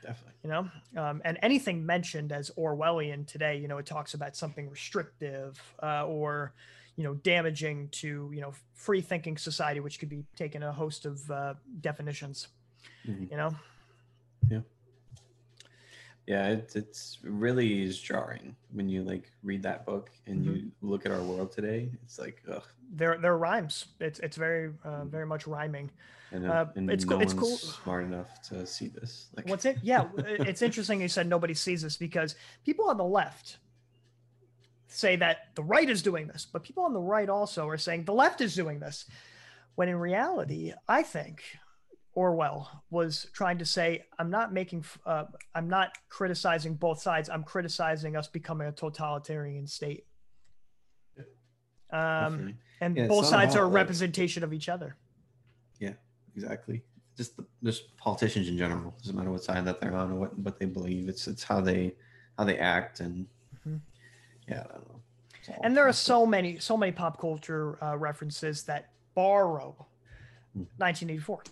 [0.02, 0.34] Definitely.
[0.44, 0.68] you know
[1.02, 6.06] um, and anything mentioned as orwellian today you know it talks about something restrictive uh,
[6.06, 6.52] or
[6.96, 11.06] you know damaging to you know free thinking society which could be taken a host
[11.06, 12.48] of uh, definitions
[13.08, 13.30] Mhm.
[13.30, 13.50] you know
[14.50, 14.60] Yeah,
[16.26, 20.54] it, it's really is jarring when you like read that book and Mm-hmm.
[20.56, 21.90] you look at our world today.
[22.02, 22.64] It's like, ugh.
[22.92, 25.90] there there are rhymes it's it's very uh, very much rhyming
[26.32, 27.56] And, Uh, and it's no cool- it's cool.
[27.56, 29.28] smart enough to see this.
[29.36, 30.04] Like, what's it yeah
[30.50, 32.34] it's interesting you said nobody sees this because
[32.64, 33.58] people on the left
[34.88, 38.04] say that the right is doing this but people on the right also are saying
[38.04, 39.04] the left is doing this
[39.74, 41.42] when in reality i think
[42.16, 45.24] orwell was trying to say i'm not making uh,
[45.54, 50.06] i'm not criticizing both sides i'm criticizing us becoming a totalitarian state
[51.92, 54.96] um, and Yeah, both not sides are a about, like- representation of each other
[55.78, 55.92] Yeah,
[56.34, 56.82] exactly.
[57.16, 58.94] Just the, just politicians in general.
[58.98, 61.08] Doesn't matter what side that they're on or what what they believe.
[61.08, 61.94] It's it's how they
[62.36, 63.26] how they act and
[63.66, 63.80] Mhm.
[64.48, 65.00] yeah, I don't know.
[65.62, 69.86] And there are so many so many pop culture uh, references that borrow
[70.56, 70.66] Mm.
[70.78, 71.44] 1984 Well,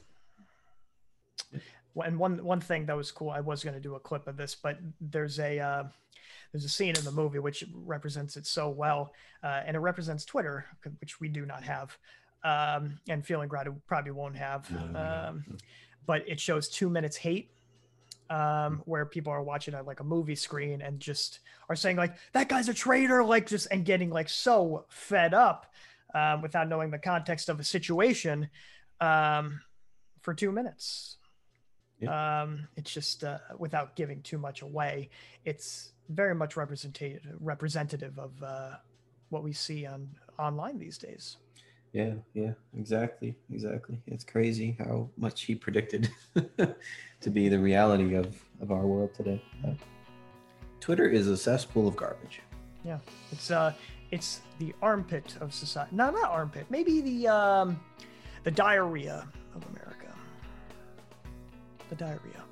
[2.03, 4.37] and one one thing that was cool i was going to do a clip of
[4.37, 5.85] this but there's a uh,
[6.53, 10.25] there's a scene in the movie which represents it so well uh, and it represents
[10.25, 10.67] twitter
[11.01, 11.97] which we do not have
[12.45, 15.45] um, and feeling grad probably won't have um,
[16.07, 17.51] but it shows two minutes hate
[18.31, 22.17] um, where people are watching at like a movie screen and just are saying like
[22.33, 25.73] that guy's a traitor like just and getting like so fed up
[26.15, 28.49] um, without knowing the context of a situation
[29.01, 29.61] um,
[30.23, 31.19] for two minutes
[32.09, 35.09] um, it's just uh, without giving too much away
[35.45, 38.71] it's very much representative representative of uh,
[39.31, 41.39] what we see on online these days
[41.95, 43.97] Yeah, yeah, exactly, exactly.
[44.09, 46.11] It's crazy how much he predicted
[47.21, 49.41] to be the reality of of our world today.
[50.81, 52.43] Twitter is a cesspool of garbage.
[52.85, 52.99] Yeah,
[53.33, 53.73] it's uh,
[54.11, 55.97] it's the armpit of society.
[55.97, 56.67] No, not armpit.
[56.69, 57.81] Maybe the um,
[58.43, 60.04] the diarrhea of America.
[61.97, 62.45] The diarrhea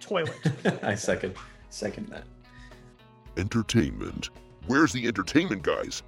[0.00, 0.40] toilet.
[0.82, 1.36] I second
[1.68, 2.24] second that.
[3.36, 4.30] Entertainment.
[4.66, 6.02] Where's the entertainment, guys?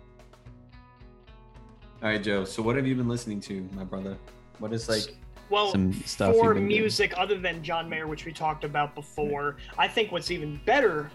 [2.03, 2.45] All right, Joe.
[2.45, 4.17] So what have you been listening to, my brother?
[4.59, 5.17] What is like
[5.51, 6.67] well, some stuff for you've doing?
[6.67, 11.13] music other than John Mayer, which we talked about before, I think what's even better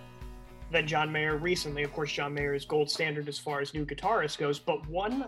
[0.72, 3.86] than John Mayer recently, of course, John Mayer is gold standard as far as new
[3.86, 5.26] guitarist goes, but one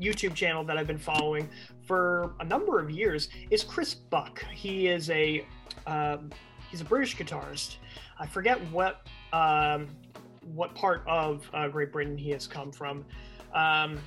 [0.00, 1.48] YouTube channel that I've been following
[1.86, 4.44] for a number of years is Chris Buck.
[4.52, 5.44] He is a
[5.86, 6.30] um,
[6.70, 7.76] he's a British guitarist.
[8.18, 9.88] I forget what um,
[10.54, 13.04] what part of uh, Great Britain he has come from.
[13.54, 13.98] Um,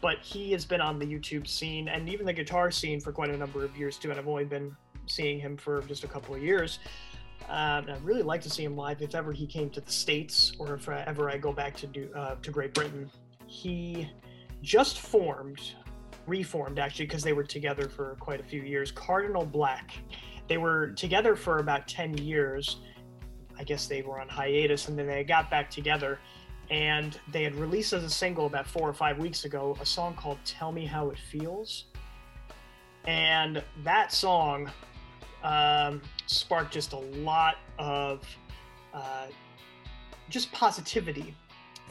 [0.00, 3.30] but he has been on the YouTube scene and even the guitar scene for quite
[3.30, 4.10] a number of years too.
[4.10, 6.78] And I've only been seeing him for just a couple of years.
[7.48, 10.52] Um, I'd really like to see him live if ever he came to the states
[10.58, 13.10] or if uh, ever I go back to do uh, to Great Britain.
[13.46, 14.08] He
[14.64, 15.60] just formed,
[16.26, 18.90] reformed actually, because they were together for quite a few years.
[18.90, 19.92] Cardinal Black,
[20.48, 22.78] They were together for about 10 years.
[23.58, 26.18] I guess they were on hiatus and then they got back together.
[26.70, 30.14] And they had released as a single about four or five weeks ago a song
[30.14, 31.84] called Tell Me How It Feels.
[33.06, 34.70] And that song
[35.42, 38.26] um, sparked just a lot of
[38.94, 39.26] uh,
[40.30, 41.34] just positivity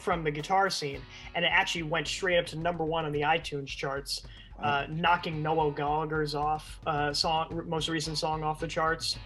[0.04, 1.00] from the guitar scene.
[1.34, 4.22] And it actually went straight up to number one on the iTunes charts
[4.62, 9.16] uh, knocking Noel Gallagher's off uh, song, most recent song off the charts.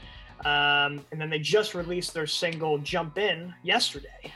[0.45, 4.33] Um, and then they just released their single "Jump In" yesterday.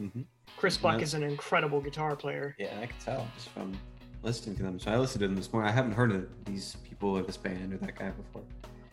[0.00, 0.22] Mm-hmm.
[0.56, 2.56] Chris Buck is an incredible guitar player.
[2.58, 3.78] Yeah, I can tell just from
[4.22, 4.80] listening to them.
[4.80, 5.70] So I listened to them this morning.
[5.70, 8.42] I haven't heard of these people or this band or that guy before.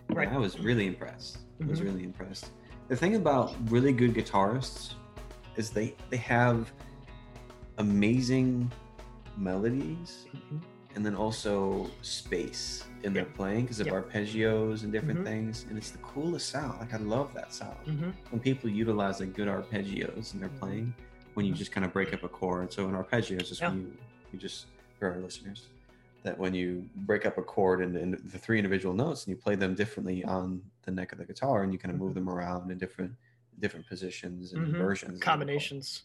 [0.10, 0.28] Right.
[0.28, 1.38] I was really impressed.
[1.62, 1.86] I was Mhm.
[1.86, 2.52] really impressed.
[2.90, 4.96] The thing about really good guitarists
[5.58, 6.72] is they they have
[7.78, 8.72] amazing
[9.38, 10.62] melodies Mhm.
[10.96, 13.94] and then also space in their playing because of Yeah.
[13.94, 15.26] arpeggios and different Mhm.
[15.26, 18.12] things and it's the coolest sound like i love that sound Mm-hmm.
[18.30, 20.60] when people utilize like good arpeggios in their Mhm.
[20.60, 20.94] playing
[21.34, 23.78] when you just kind of break up a chord so an arpeggio is just when
[23.82, 23.98] you
[24.32, 24.66] you just
[25.00, 25.68] for our listeners
[26.24, 29.42] that when you break up a chord and, and the three individual notes and you
[29.42, 32.30] play them differently on the neck of the guitar and you kind of move them
[32.30, 33.12] around in different
[33.64, 34.78] different positions and Mhm.
[34.78, 36.04] versions Combinations.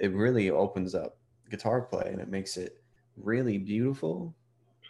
[0.00, 1.16] it really opens up
[1.48, 2.82] guitar play and it makes it
[3.16, 4.34] really beautiful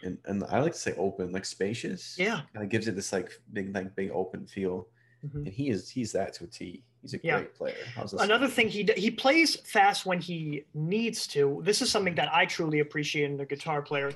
[0.03, 2.41] and, and i like to say open like spacious Yeah.
[2.55, 4.87] and it gives it this like big like big open feel
[5.23, 5.45] Mhm.
[5.45, 7.37] and he is he's that to a t he's a Yeah.
[7.39, 7.75] great player
[8.19, 11.61] Another thing he d- he plays fast when he needs to.
[11.63, 14.11] This is something that I truly appreciate in a guitar player,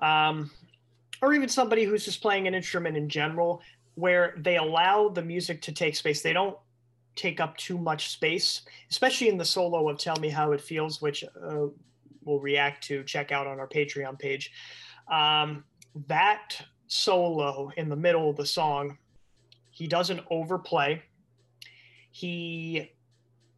[0.00, 0.50] um,
[1.22, 3.50] or even somebody who's just playing an instrument in general,
[4.04, 6.20] where they allow the music to take space.
[6.22, 6.56] They don't
[7.16, 11.02] take up too much space, especially in the solo of "Tell Me How It Feels,"
[11.02, 11.66] which uh,
[12.24, 13.02] we'll react to.
[13.04, 14.52] Check out on our Patreon page.
[15.10, 15.64] Um,
[16.06, 18.98] that solo in the middle of the song,
[19.70, 21.02] he doesn't overplay.
[22.10, 22.92] He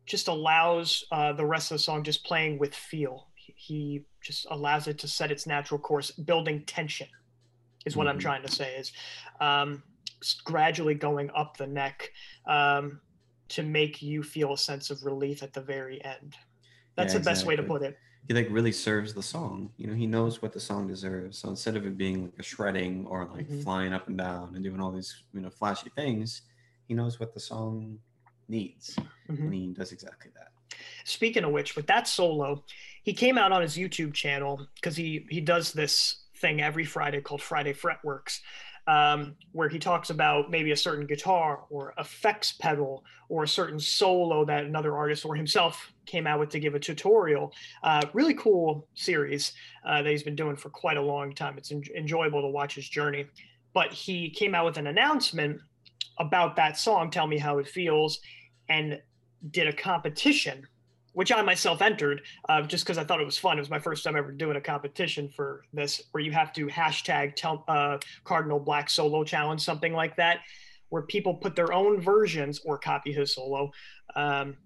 [0.07, 3.29] just allows uh, the rest of the song just playing with feel.
[3.35, 7.07] He- just allows it to set its natural course, building tension,
[7.87, 8.23] is what I'm Mhm.
[8.23, 8.77] trying to say.
[8.77, 8.93] Is
[9.41, 9.83] um,
[10.45, 12.11] gradually going up the neck
[12.47, 13.01] um,
[13.49, 16.35] to make you feel a sense of relief at the very end.
[16.97, 17.99] That's Yeah, the best way to put it.
[18.27, 21.49] he like really serves the song you know he knows what the song deserves so
[21.49, 23.63] instead of it being like a shredding or like Mhm.
[23.63, 26.43] flying up and down and doing all these you know flashy things
[26.89, 27.99] he knows what the song
[28.49, 28.97] needs
[29.31, 29.39] Mhm.
[29.45, 30.51] and he does exactly that
[31.05, 32.65] Speaking of which, with that solo,
[33.03, 37.21] he came out on his YouTube channel because he he does this thing every Friday
[37.23, 38.41] called Friday Fretworks,
[38.89, 43.79] um, where he talks about maybe a certain guitar or effects pedal or a certain
[43.79, 47.53] solo that another artist or himself came out with to give a tutorial.
[47.83, 49.53] Uh, really cool series
[49.85, 51.59] uh, that he's been doing for quite a long time.
[51.59, 53.27] It's en- enjoyable to watch his journey.
[53.75, 55.61] But he came out with an announcement
[56.19, 58.21] about that song, "Tell Me How It Feels,"
[58.71, 58.99] and
[59.51, 60.67] did a competition,
[61.19, 63.59] which I myself entered uh, just because I thought it was fun.
[63.59, 66.69] It was my first time ever doing a competition for this, where you have to
[66.69, 70.43] hashtag tell, uh, Cardinal Black Solo Challenge, something like that,
[70.91, 73.73] where people put their own versions or copy his solo.
[74.15, 74.59] Um,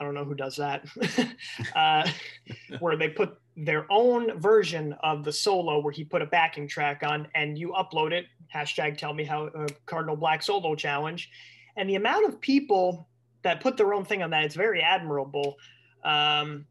[0.00, 0.86] I don't know who does that,
[1.76, 2.10] uh,
[2.78, 7.02] where they put their own version of the solo where he put a backing track
[7.02, 8.24] on and you upload it.
[8.54, 11.28] Hashtag tell me how uh, Cardinal Black Solo Challenge.
[11.76, 13.10] And the amount of people
[13.42, 15.58] that put their own thing on that, it's very admirable.
[16.04, 16.66] Um,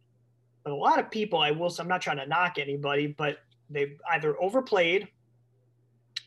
[0.63, 3.37] but a lot of people, I will, I'm not trying to knock anybody, but
[3.69, 5.07] they've either overplayed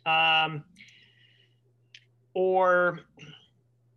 [0.06, 0.64] um,
[2.34, 3.00] or,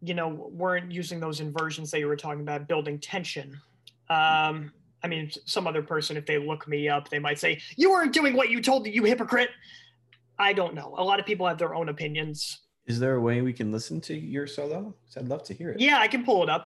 [0.01, 3.59] you know, weren't using those inversions that you were talking about, building tension.
[4.09, 4.71] Um,
[5.03, 8.13] I mean, some other person, if they look me up, they might say, You weren't
[8.13, 9.49] doing what you told, you hypocrite.
[10.39, 10.95] I don't know.
[10.97, 12.59] A lot of people have their own opinions.
[12.85, 15.69] is there a way we can listen to your solo 'Cause i'd love to hear
[15.71, 16.62] it Yeah, I can pull it up.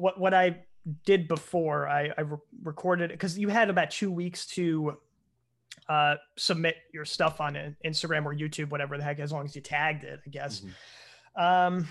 [0.00, 0.64] What what I
[1.04, 4.96] did before I, I re- recorded because you had about two weeks to
[5.88, 9.60] uh, submit your stuff on Instagram or YouTube, whatever the heck, as long as you
[9.60, 10.62] tagged it, I guess.
[11.36, 11.42] Mhm.
[11.42, 11.88] Um,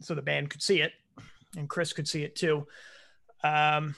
[0.00, 0.92] so the band could see it,
[1.56, 2.66] and Chris could see it too.
[3.42, 3.94] Um,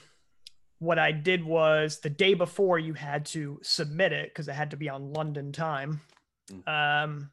[0.79, 4.71] what I did was the day before you had to submit it because it had
[4.71, 6.01] to be on London time.
[6.49, 7.03] Mm.
[7.03, 7.31] Um,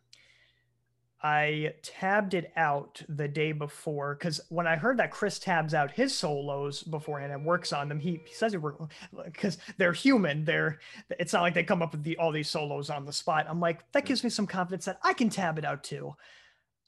[1.26, 5.90] I tabbed it out the day before because when I heard that Chris tabs out
[5.90, 8.80] his solos beforehand and works on them, he, he says he work
[9.24, 10.44] because they're human.
[10.44, 10.78] They're
[11.18, 13.46] it's not like they come up with the, all these solos on the spot.
[13.48, 16.14] I'm like that gives me some confidence that I can tab it out too.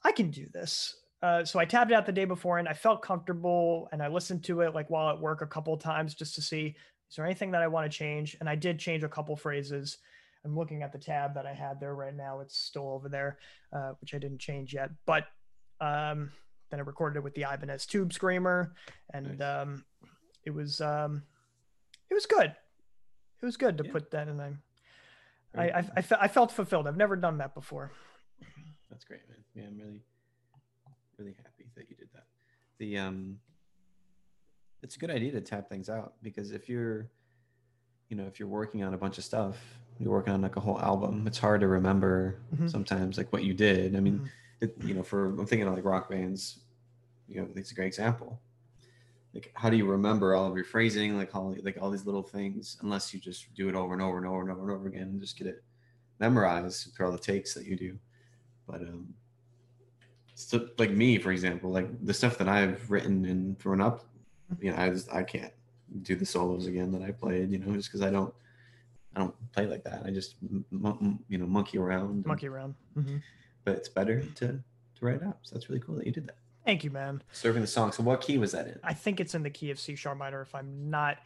[0.04, 0.94] I can do this.
[1.20, 4.06] Uh, so I tabbed it out the day before and I felt comfortable and I
[4.06, 6.76] listened to it like while at work a couple of times just to see
[7.10, 8.36] is there anything that I want to change.
[8.38, 9.98] And I did change a couple phrases.
[10.44, 12.40] I'm looking at the tab that I had there right now.
[12.40, 13.38] It's still over there,
[13.72, 14.90] uh, which I didn't change yet.
[15.04, 15.24] But
[15.80, 16.30] um,
[16.70, 18.72] then I recorded it with the Ibanez Tube Screamer,
[19.12, 19.62] and Nice.
[19.62, 19.84] um,
[20.44, 21.22] it was um,
[22.10, 22.54] it was good.
[23.42, 23.92] It was good to Yeah.
[23.92, 24.40] put that in.
[24.40, 24.52] I
[25.54, 25.84] I, I.
[25.96, 26.86] I, fe- I felt fulfilled.
[26.86, 27.90] I've never done that before.
[28.90, 29.38] That's great, man.
[29.54, 30.02] Yeah, I'm really,
[31.18, 32.24] really happy that you did that.
[32.78, 33.38] The um,
[34.82, 37.10] it's a good idea to tap things out because if you're,
[38.08, 39.56] you know, if you're working on a bunch of stuff,
[39.98, 41.26] you're working on like a whole album.
[41.26, 42.70] It's hard to remember Mhm.
[42.70, 43.96] sometimes like what you did.
[43.96, 44.30] I mean, Mhm.
[44.60, 46.60] it, you know, for I'm thinking of like rock bands,
[47.28, 48.40] you know, it's a great example.
[49.34, 52.22] Like, how do you remember all of your phrasing, like all like all these little
[52.22, 54.88] things, unless you just do it over and over and over and over and over
[54.88, 55.62] again and just get it
[56.18, 57.98] memorized through all the takes that you do.
[58.66, 59.14] But um,
[60.34, 64.04] so like me, for example, like the stuff that I've written and thrown up,
[64.60, 65.52] you know, I just I can't
[66.02, 68.32] do the solos again that I played, you know, just because I don't
[69.16, 70.02] I don't play like that.
[70.04, 72.10] I just m- m- you know monkey around.
[72.10, 72.74] and- Monkey around.
[72.96, 73.22] Mhm.
[73.64, 75.38] but it's better to to write it out.
[75.42, 76.36] So that's really cool that you did that.
[76.64, 77.22] Thank you, man.
[77.32, 77.92] Serving the song.
[77.92, 78.78] So what key was that in?
[78.82, 81.18] I think it's in the key of C sharp minor, if I'm not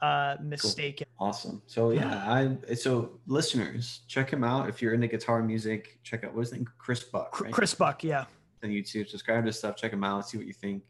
[0.00, 1.06] uh, mistaken.
[1.18, 1.60] Awesome.
[1.66, 5.98] So yeah, I so listeners, check him out if you're into guitar music.
[6.04, 7.40] Check out what's his name, Chris Buck.
[7.40, 7.52] Right?
[7.52, 8.24] Chris Buck, yeah.
[8.62, 9.08] on YouTube.
[9.08, 9.76] Subscribe to stuff.
[9.76, 10.28] Check him out.
[10.28, 10.84] See what you think.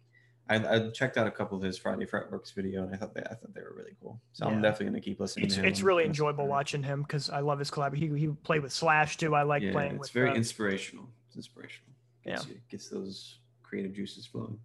[0.51, 3.21] I, I checked out a couple of his Friday Fretworks video, and I thought they
[3.23, 4.21] I thought they were really cool.
[4.33, 4.55] So Yeah.
[4.55, 5.47] I'm definitely gonna keep listening.
[5.47, 5.67] It's to him.
[5.67, 7.95] it's really enjoyable watching him because I love his collab.
[7.95, 9.35] He he played with Slash too.
[9.35, 10.11] I like playing with Yeah, playing it's with.
[10.13, 11.09] very uh, inspirational.
[11.29, 11.93] It's inspirational.
[12.25, 14.59] Gets you, gets those creative juices flowing.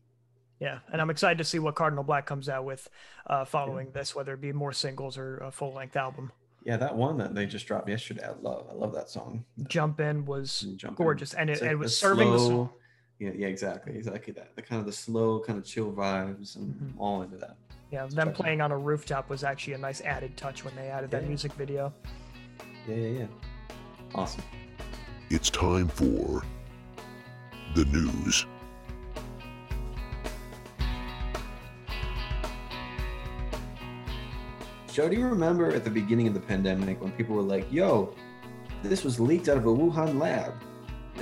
[0.60, 2.89] yeah, and I'm excited to see what Cardinal Black comes out with
[3.28, 6.32] uh, following this, whether it be more singles or a full length album.
[6.65, 8.67] Yeah, that one that they just dropped yesterday, I love.
[8.69, 9.43] I love that song.
[9.67, 11.04] Jump In was Jump In.
[11.06, 12.48] gorgeous, and it, like it was serving the song.
[12.50, 12.74] slow-
[13.24, 14.54] Yeah, yeah, exactly, exactly that.
[14.58, 16.58] The kind of the slow, kind of chill vibes.
[16.58, 17.00] I'm Mhm.
[17.00, 17.56] all into that.
[17.90, 18.36] Yeah, It's them better.
[18.44, 21.28] playing on a rooftop was actually a nice added touch when they added that Yeah.
[21.30, 21.94] music video.
[22.86, 23.28] Yeah, yeah, yeah.
[24.14, 24.44] Awesome.
[25.30, 26.44] It's time for
[27.76, 28.46] the news.
[34.92, 38.14] Joe, do you remember at the beginning of the pandemic when people were like, yo,
[38.84, 40.54] this was leaked out of a Wuhan lab?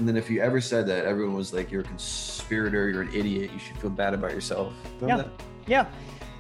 [0.01, 3.13] And then if you ever said that, everyone was like, you're a conspirator, you're an
[3.13, 4.73] idiot, you should feel bad about yourself.
[4.99, 5.43] Remember that?
[5.67, 5.85] Yeah,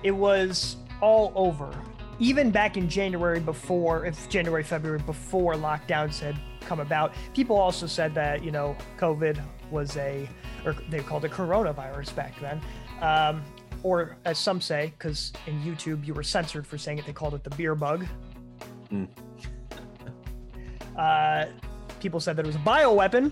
[0.01, 1.71] it was all over.
[2.17, 7.85] Even back in January before, if January, February before lockdowns had come about, people also
[7.85, 10.27] said that, you know, COVID was a,
[10.65, 12.59] or they called it coronavirus back then.
[12.99, 13.43] Um,
[13.83, 17.35] or as some say, because in YouTube you were censored for saying it, they called
[17.35, 18.07] it the beer bug.
[18.89, 19.05] Hmm.
[20.97, 21.45] Uh,
[22.01, 23.31] people said that it was a bioweapon.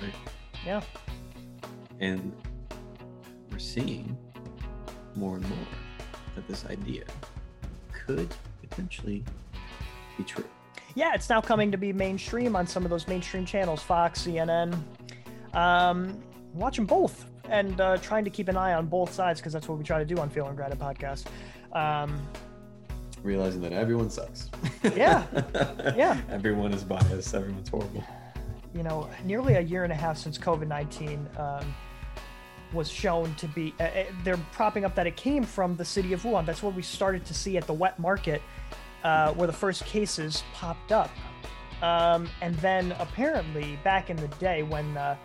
[0.00, 0.14] Right.
[0.64, 0.80] Yeah.
[2.00, 2.32] And
[3.50, 4.16] we're seeing
[5.16, 5.58] more and more
[6.36, 7.04] that this idea
[7.92, 9.24] could potentially
[10.16, 10.44] be true.
[10.94, 14.78] yeah, it's now coming to be mainstream on some of those mainstream channels, Fox, CNN.
[15.54, 16.20] Um,
[16.54, 19.78] watching both and uh, trying to keep an eye on both sides because that's what
[19.78, 21.26] we try to do on Feeling Grounded podcast.
[21.72, 22.20] Um,
[23.22, 24.50] Realizing that everyone sucks.
[24.94, 25.24] Yeah.
[25.96, 26.20] Yeah.
[26.30, 27.34] Everyone is biased.
[27.34, 28.04] Everyone's horrible.
[28.74, 31.74] you know, nearly a year and a half since COVID 19 um,
[32.72, 36.12] was shown to be, uh, uh, they're propping up that it came from the city
[36.12, 36.46] of Wuhan.
[36.46, 38.42] That's what we started to see at the wet market
[39.04, 41.10] uh, where the first cases popped up.
[41.82, 45.16] Um, and then apparently, back in the day when uh,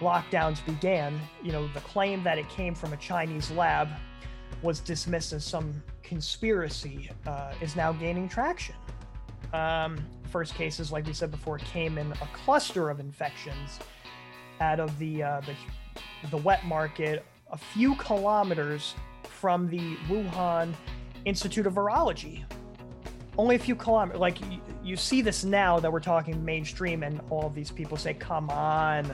[0.00, 3.88] lockdowns began, you know, the claim that it came from a Chinese lab
[4.60, 8.74] was dismissed as some conspiracy uh, is now gaining traction.
[9.52, 9.98] Um,
[10.30, 13.78] first cases, like we said before, came in a cluster of infections
[14.60, 15.54] out of the uh, the,
[16.30, 18.94] the wet market, a few kilometers
[19.24, 20.72] from the Wuhan
[21.24, 22.44] Institute of Virology.
[23.36, 24.20] Only a few kilometers.
[24.20, 28.14] Like you, you see this now that we're talking mainstream, and all these people say,
[28.14, 29.04] "Come on,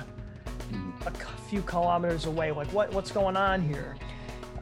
[0.72, 1.06] Mhm.
[1.06, 1.10] a
[1.48, 2.50] few kilometers away.
[2.52, 3.96] Like what what's going on here?"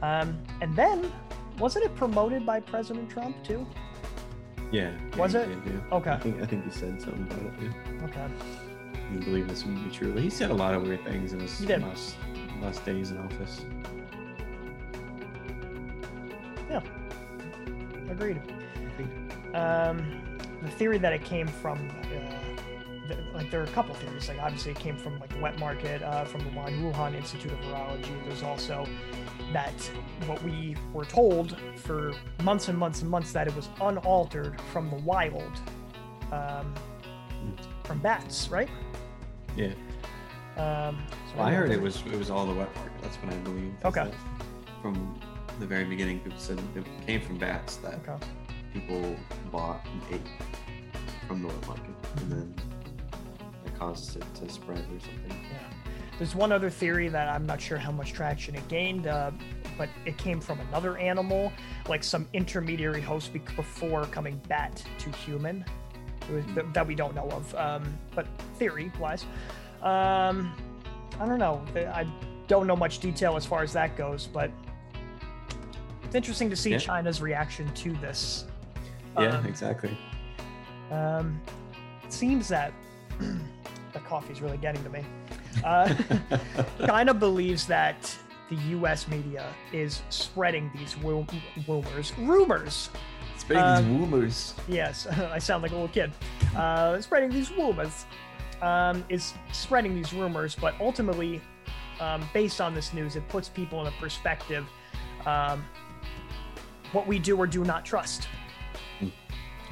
[0.01, 1.11] Um, and then,
[1.59, 3.65] wasn't it promoted by President Trump too?
[4.71, 4.91] Yeah.
[5.17, 5.49] Was yeah, it?
[5.49, 5.95] he did, yeah.
[5.97, 6.11] Okay.
[6.11, 7.53] I think I think he said something about it.
[7.61, 8.05] Yeah.
[8.05, 8.27] Okay.
[9.11, 10.13] He believed this would be true.
[10.15, 12.15] He said a lot of weird things in his last
[12.61, 13.65] last days in office.
[16.69, 16.81] Yeah.
[18.09, 18.41] Agreed.
[19.53, 22.46] Um, the theory that it came from, uh,
[23.33, 24.27] like there are a couple theories.
[24.29, 27.59] Like obviously it came from like the wet market, uh, from the Wuhan Institute of
[27.59, 28.23] Virology.
[28.25, 28.85] There's also
[29.53, 29.73] that
[30.25, 34.89] what we were told for months and months and months that it was unaltered from
[34.89, 35.51] the wild,
[36.31, 36.73] um,
[37.83, 38.69] from bats, right?
[39.55, 39.67] Yeah.
[40.57, 40.97] Um,
[41.31, 42.91] so Well, I heard it was it was all the wet market.
[43.01, 43.73] That's what I believe.
[43.85, 44.11] Okay.
[44.81, 45.19] From
[45.59, 48.25] the very beginning, people said it came from bats that Okay.
[48.73, 49.15] people
[49.51, 50.27] bought and ate
[51.27, 52.55] from the wet market, and then
[53.77, 55.29] it caused it to spread or something.
[55.51, 55.59] Yeah.
[56.17, 59.31] There's one other theory that I'm not sure how much traction it gained, uh,
[59.77, 61.51] but it came from another animal,
[61.87, 65.63] like some intermediary host before coming bat to human,
[66.31, 67.53] was- that we don't know of.
[67.55, 68.25] Um, but
[68.55, 69.25] theory wise,
[69.83, 70.55] um,
[71.19, 71.63] I don't know.
[71.75, 72.07] I
[72.47, 74.49] don't know much detail as far as that goes, but
[76.03, 76.77] it's interesting to see Yeah.
[76.79, 78.45] China's reaction to this.
[79.19, 79.95] Yeah, Um, exactly.
[80.91, 81.39] Um,
[82.03, 82.71] it seems that
[83.93, 85.05] the coffee's really getting to me.
[85.63, 85.93] Uh,
[86.85, 88.15] China believes that
[88.49, 89.07] the U.S.
[89.07, 92.13] media is spreading these rumors.
[92.17, 92.89] Rumors.
[93.37, 94.53] Spreading um, these rumors.
[94.67, 96.11] Yes, I sound like a little kid.
[96.55, 98.05] Uh, spreading these rumors
[98.61, 101.41] um, is spreading these rumors, but ultimately,
[101.99, 104.65] um, based on this news, it puts people in a perspective.
[105.25, 105.65] Um,
[106.93, 108.27] what we do or do not trust.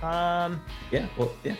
[0.01, 0.61] Um,
[0.91, 1.55] Yeah, well, yeah.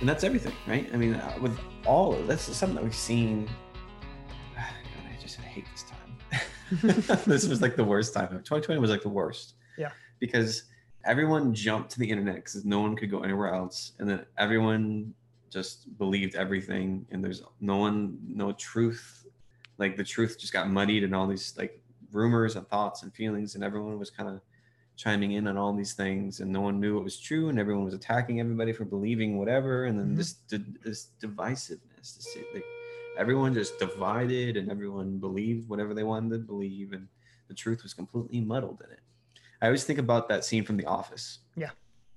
[0.00, 0.88] And that's everything, right?
[0.92, 3.46] I mean, uh, with all of that's something that we've seen.
[4.54, 7.22] God, I just hate this time.
[7.26, 8.28] this was like the worst time.
[8.28, 9.54] 2020 was like the worst.
[9.76, 9.90] Yeah.
[10.18, 10.64] Because
[11.04, 15.14] everyone jumped to the internet because no one could go anywhere else, and then everyone
[15.50, 19.26] just believed everything, and there's no one, no truth.
[19.78, 21.80] Like the truth just got muddied, and all these like
[22.10, 24.40] rumors and thoughts and feelings, and everyone was kind of
[24.96, 27.84] chiming in on all these things and no one knew it was true and everyone
[27.84, 30.16] was attacking everybody for believing whatever and then Mhm.
[30.16, 30.34] this
[30.84, 32.64] this divisiveness this, like,
[33.18, 37.08] everyone just divided and everyone believed whatever they wanted to believe and
[37.48, 39.00] the truth was completely muddled in it
[39.62, 41.70] i always think about that scene from the office Yeah.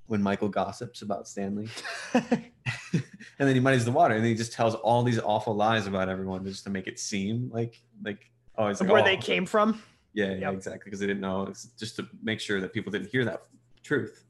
[0.08, 1.70] when michael gossips about stanley
[2.14, 3.04] and
[3.38, 6.10] then he muddies the water and then he just tells all these awful lies about
[6.10, 9.46] everyone just to make it seem like like oh it's like, where oh, they came
[9.46, 9.82] from.
[10.16, 10.54] Yeah, yeah, Yep.
[10.54, 10.86] exactly.
[10.86, 11.44] Because they didn't know.
[11.44, 13.44] It's just to make sure that people didn't hear that
[13.84, 14.24] truth.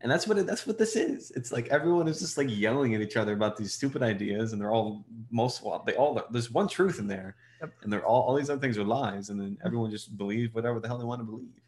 [0.00, 1.30] And that's what it, that's what this is.
[1.32, 4.60] It's like everyone is just like yelling at each other about these stupid ideas, and
[4.60, 7.72] they're all most they all there's one truth in there, Yep.
[7.82, 10.78] and they're all all these other things are lies, and then everyone just believes whatever
[10.78, 11.60] the hell they want to believe,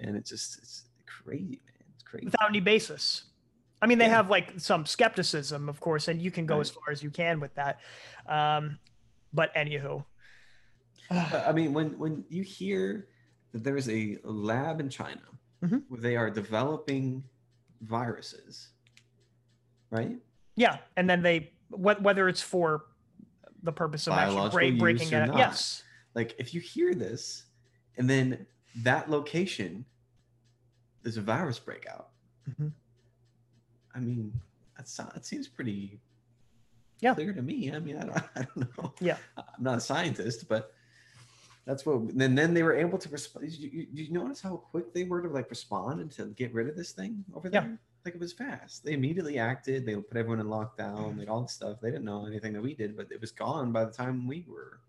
[0.00, 1.84] and it's just it's crazy, man.
[1.94, 2.24] It's crazy.
[2.26, 3.24] without any basis.
[3.82, 4.16] I mean, they Yeah.
[4.16, 6.62] have like some skepticism, of course, and you can go Right.
[6.62, 7.78] as far as you can with that.
[8.26, 8.80] Um,
[9.32, 10.04] but anywho,
[11.10, 13.08] I mean, when when you hear
[13.52, 15.22] that there is a lab in China
[15.62, 15.82] Mhm.
[15.88, 17.24] where they are developing
[17.82, 18.70] viruses,
[19.90, 20.18] right?
[20.56, 22.84] yeah, and then they wh- whether it's for
[23.62, 25.82] the purpose of actually break, breaking it, yes,
[26.14, 27.44] like if you hear this
[27.96, 28.46] and then
[28.82, 29.84] that location
[31.02, 32.10] there's a virus breakout
[32.48, 32.72] Mhm.
[33.94, 34.38] i mean
[34.76, 36.00] that's that seems pretty
[37.00, 37.14] Yeah.
[37.14, 39.18] clear to me i mean i don't, I don't know Yeah.
[39.36, 40.72] i'm not a scientist but
[41.70, 44.40] that's what then then they were able to respond did you, you, did you notice
[44.40, 47.48] how quick they were to like respond and to get rid of this thing over
[47.52, 47.60] Yeah.
[47.60, 51.42] there like it was fast they immediately acted they put everyone in lockdown like all
[51.42, 53.92] this stuff they didn't know anything that we did but it was gone by the
[53.92, 54.80] time we were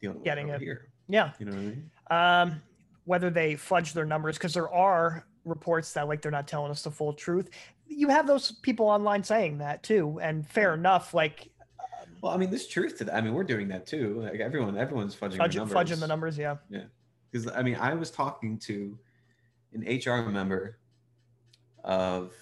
[0.00, 0.60] dealing with Getting it it.
[0.62, 1.32] here yeah.
[1.38, 1.90] you know what I mean?
[2.52, 2.62] Um,
[3.04, 6.82] whether they fudge their numbers, because there are reports that like they're not telling us
[6.82, 7.50] the full truth.
[7.88, 11.12] You have those people online saying that too, and fair enough.
[11.12, 11.48] Like
[12.20, 13.14] Well, I mean, there's truth to that.
[13.14, 14.20] I mean, we're doing that too.
[14.22, 15.76] Like everyone, everyone's fudging fudge, their numbers.
[15.76, 16.56] fudging the numbers, yeah.
[16.68, 16.84] Yeah,
[17.30, 18.98] Because I mean, I was talking to
[19.72, 20.78] an HR member
[21.82, 22.32] of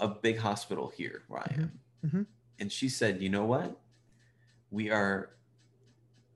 [0.00, 2.26] a big hospital here where I am, Mhm.
[2.58, 3.78] and she said, "You know what?
[4.70, 5.30] We are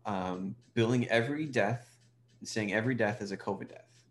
[0.05, 1.97] um, billing every death,
[2.41, 4.03] and saying every death is a COVID death,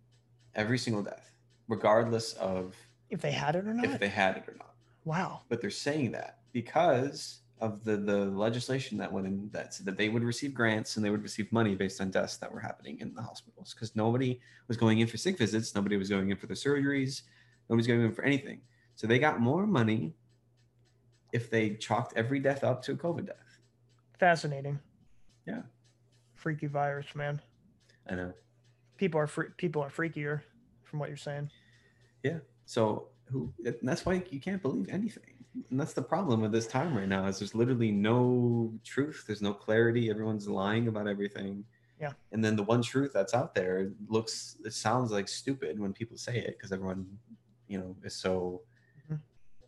[0.56, 1.34] every single death,
[1.68, 2.76] regardless of
[3.10, 3.86] If they had it or not.
[3.86, 5.42] if they had it or not." wow.
[5.50, 9.98] but they're saying that because of the the legislation that went in that said that
[9.98, 13.00] they would receive grants and they would receive money based on deaths that were happening
[13.00, 16.38] in the hospitals because nobody was going in for sick visits nobody was going in
[16.38, 17.22] for the surgeries
[17.70, 18.60] nobody's going in for anything
[18.96, 20.14] so they got more money
[21.32, 23.52] if they chalked every death up to a covid death
[24.22, 24.78] Fascinating.
[25.48, 25.64] Yeah.
[26.36, 27.42] Freaky virus, man.
[28.08, 28.32] i know
[28.98, 30.42] People are free, people are freakier,
[30.84, 31.50] from what you're saying.
[32.22, 32.38] Yeah.
[32.66, 35.31] So who and that's why you can't believe anything
[35.70, 39.42] and that's the problem with this time right now is there's literally no truth there's
[39.42, 41.64] no clarity everyone's lying about everything
[42.00, 42.14] Yeah.
[42.32, 46.18] And then the one truth that's out there looks, it sounds like stupid when people
[46.18, 47.06] say it because everyone,
[47.68, 48.64] you know, is so
[49.08, 49.20] Mhm.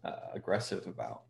[0.03, 1.25] uh, aggressive about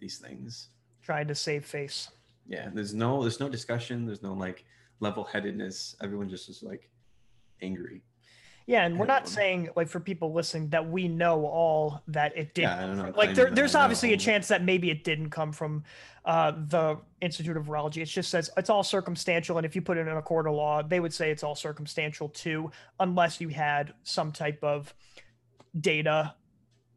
[0.00, 0.70] these things.
[1.00, 2.10] Trying to save face.
[2.48, 2.70] Yeah.
[2.74, 4.04] There's no, there's no discussion.
[4.04, 4.64] There's no like
[4.98, 5.94] level headedness.
[6.00, 6.90] Everyone just is like
[7.62, 8.02] angry.
[8.66, 12.52] Yeah, and we're not saying like for people listening that we know all that it
[12.52, 12.62] did.
[12.62, 13.12] Yeah, I don't know.
[13.16, 15.84] like there, there's obviously a chance that maybe it didn't come from
[16.24, 18.02] uh, the Institute of Virology.
[18.02, 20.54] It just says it's all circumstantial, and if you put it in a court of
[20.54, 24.92] law, they would say it's all circumstantial too, unless you had some type of
[25.80, 26.34] data.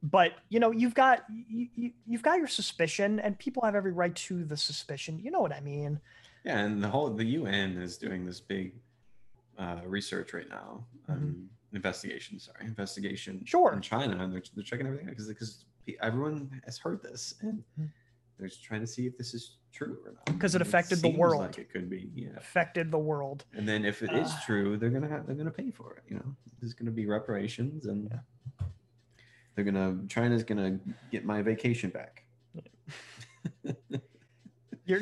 [0.01, 3.91] But you know, you've got you, you, you've got your suspicion, and people have every
[3.91, 5.19] right to the suspicion.
[5.19, 5.99] You know what I mean?
[6.43, 8.73] Yeah, and the whole the UN is doing this big
[9.59, 12.39] uh, research right now, um, investigation.
[12.39, 13.35] Sorry, investigation.
[13.37, 13.45] Mm-hmm.
[13.45, 13.73] Sure.
[13.73, 15.65] In China, and they're, they're checking everything because because
[16.01, 17.89] everyone has heard this, and Mhm.
[18.37, 20.25] they're just trying to see if this is true or not.
[20.25, 21.41] Because it affected the seems world.
[21.41, 22.29] Like it could be, yeah.
[22.37, 23.45] Affected the world.
[23.53, 24.43] And then if it is Ah.
[24.45, 26.03] true, they're gonna have they're gonna pay for it.
[26.07, 28.65] You know, there's gonna be reparations, and Yeah.
[29.55, 30.79] they're gonna China's gonna
[31.11, 32.23] get my vacation back.
[34.85, 35.01] You're,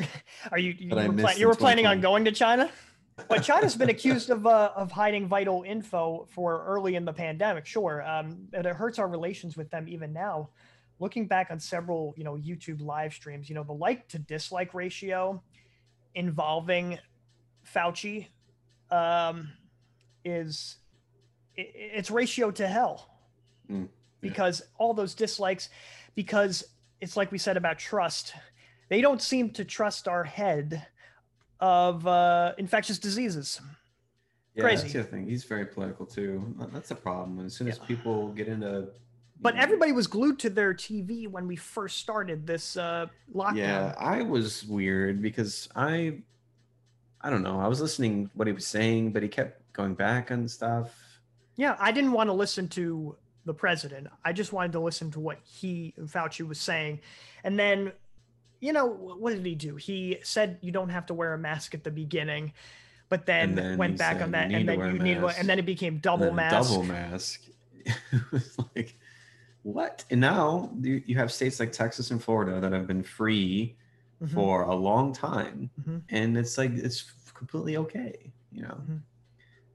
[0.52, 2.70] are you you were, pla- you were planning on going to China?
[3.28, 7.66] But China's been accused of uh, of hiding vital info for early in the pandemic.
[7.66, 10.50] Sure, um, and it hurts our relations with them even now.
[11.00, 14.74] Looking back on several, you know, YouTube live streams, you know, the like to dislike
[14.74, 15.42] ratio
[16.16, 16.98] involving
[17.76, 18.28] Fauci
[18.92, 19.52] um,
[20.24, 20.78] is
[21.58, 23.10] i- i- it's ratio to hell
[23.70, 23.88] Mm, yeah.
[24.22, 25.70] because all those dislikes
[26.16, 26.64] because
[27.02, 28.34] it's like we said about trust
[28.90, 30.88] they don't seem to trust our head
[31.60, 33.60] of uh, infectious diseases
[34.56, 34.82] Yeah, Crazy.
[34.84, 35.28] That's the other thing.
[35.28, 36.56] He's very political too.
[36.74, 37.46] That's a problem.
[37.46, 37.86] As soon as Yeah.
[37.86, 38.90] people get into,
[39.40, 43.56] but know- everybody was glued to their tv when we first started this uh, lockdown
[43.58, 46.22] Yeah, I was weird because I,
[47.22, 47.60] I don't know.
[47.60, 50.96] I was listening what he was saying, but he kept going back on stuff.
[51.56, 54.08] Yeah, I didn't want to listen to the president.
[54.26, 57.00] I just wanted to listen to what he Fauci was saying.
[57.44, 57.92] And then,
[58.60, 59.76] you know, what did he do?
[59.76, 62.54] He said you don't have to wear a mask at the beginning,
[63.10, 65.40] but then, then went back said on that, and then you need mask.
[65.40, 66.70] and then it became double mask.
[66.70, 67.42] Double mask.
[67.86, 68.98] it was like,
[69.64, 70.04] what?
[70.10, 73.76] And now you, you have states like Texas and Florida that have been free
[74.22, 76.02] Mhm, for a long time, mhm.
[76.10, 77.04] and it's like it's
[77.36, 78.34] completely okay.
[78.52, 79.02] You know, Mhm.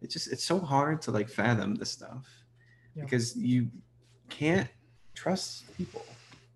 [0.01, 2.27] it's just it's so hard to like fathom this stuff
[2.97, 3.05] Yeah.
[3.05, 3.71] because you
[4.29, 4.69] can't
[5.15, 6.05] trust people,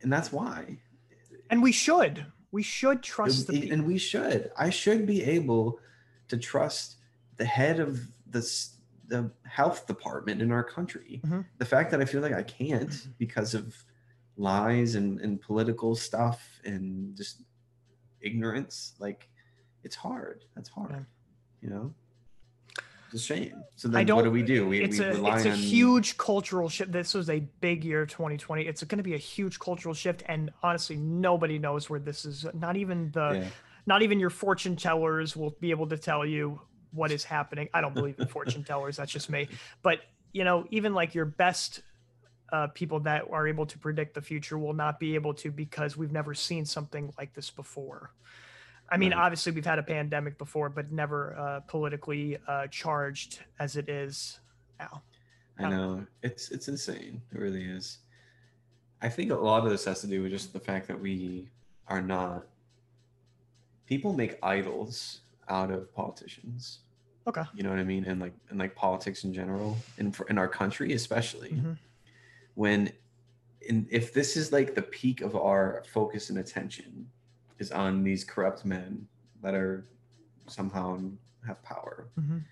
[0.03, 0.79] and that's why.
[1.51, 3.79] And we should, we should trust the and, people.
[3.79, 4.51] and we should.
[4.57, 5.79] I should be able
[6.29, 6.97] to trust
[7.37, 8.41] the head of the
[9.09, 11.21] the health department in our country.
[11.25, 11.45] Mhm.
[11.59, 13.85] The fact that I feel like I can't because of
[14.37, 17.43] lies and, and political stuff and just
[18.21, 19.29] ignorance, like
[19.85, 20.45] it's hard.
[20.57, 20.91] That's hard.
[20.91, 21.05] Yeah.
[21.63, 21.95] You know,
[23.17, 23.63] a shame.
[23.77, 24.67] So I then, what do we do?
[24.67, 26.93] We, it's we a rely it's a on huge cultural shift.
[26.93, 28.63] This was a big year, 2020.
[28.63, 32.47] It's going to be a huge cultural shift, and honestly, nobody knows where this is.
[32.55, 33.49] Not even the Yeah.
[33.87, 36.61] not even your fortune tellers will be able to tell you
[36.93, 37.69] what is happening.
[37.75, 38.97] I don't believe in fortune tellers.
[38.97, 39.49] That's just me.
[39.83, 40.01] But
[40.33, 41.83] you know, even like your best
[42.53, 45.97] uh, people that are able to predict the future will not be able to because
[45.97, 48.13] we've never seen something like this before.
[48.89, 49.19] I mean, Right.
[49.19, 54.39] obviously we've had a pandemic before, but never uh, politically uh, charged as it is
[54.79, 55.03] now.
[55.59, 57.23] I know it's it's insane.
[57.33, 57.99] It really is.
[59.01, 61.49] I think a lot of this has to do with just the fact that we
[61.89, 62.47] are not.
[63.87, 66.81] People make idols out of politicians.
[67.27, 67.43] Okay.
[67.55, 70.39] You know what I mean, and like and like politics in general, and for, in
[70.39, 71.79] our country especially, Mhm.
[72.55, 72.93] when,
[73.63, 77.11] in if this is like the peak of our focus and attention,
[77.59, 79.07] is on these corrupt men
[79.43, 79.87] that are
[80.47, 80.99] somehow
[81.47, 82.09] have power.
[82.19, 82.43] Mhm.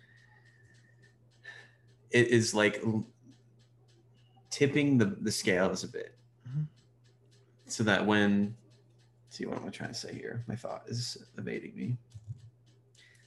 [2.11, 2.81] it is like
[4.51, 6.17] tipping the, the scales a bit.
[6.49, 6.67] Mhm.
[7.67, 8.55] so that when
[9.31, 10.45] see what am i trying to say here?
[10.47, 11.97] My thought is evading me.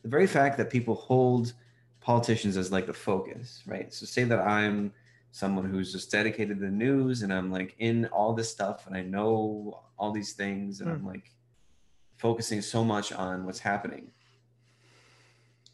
[0.03, 1.53] The very fact that people hold
[1.99, 3.93] politicians as like the focus right?
[3.93, 4.93] So say that i'm
[5.31, 8.95] someone who's just dedicated to the news and i'm like in all this stuff and
[8.95, 11.29] i know all these things and i'm like
[12.17, 14.11] focusing so much on what's happening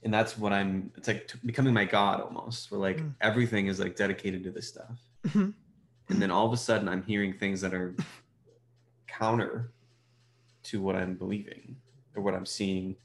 [0.03, 3.13] and that's what i'm it's like t- becoming my god almost where like Mm.
[3.21, 5.53] everything is like dedicated to this stuff Mhm.
[6.09, 7.95] and then all of a sudden i'm hearing things that are
[9.07, 9.71] counter
[10.63, 11.77] to what i'm believing
[12.15, 12.95] or what i'm seeing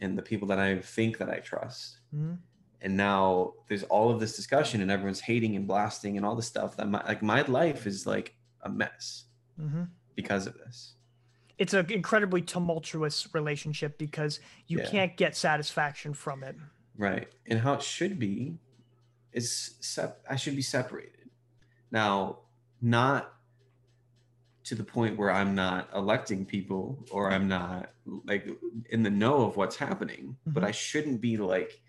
[0.00, 2.38] and the people that i think that i trust Mhm.
[2.80, 6.46] and now there's all of this discussion and everyone's hating and blasting and all this
[6.46, 9.24] stuff that my, like my life is like a mess
[9.60, 9.88] Mhm.
[10.14, 10.94] because of this
[11.58, 14.90] It's an incredibly tumultuous relationship because you Yeah.
[14.90, 16.56] can't get satisfaction from it.
[17.00, 18.58] right and how it should be
[19.32, 21.30] is sep- i should be separated
[21.92, 22.40] now
[22.82, 23.34] not
[24.64, 27.92] to the point where i'm not electing people or i'm not
[28.24, 28.48] like
[28.90, 30.66] in the know of what's happening but Mhm.
[30.66, 31.80] i shouldn't be like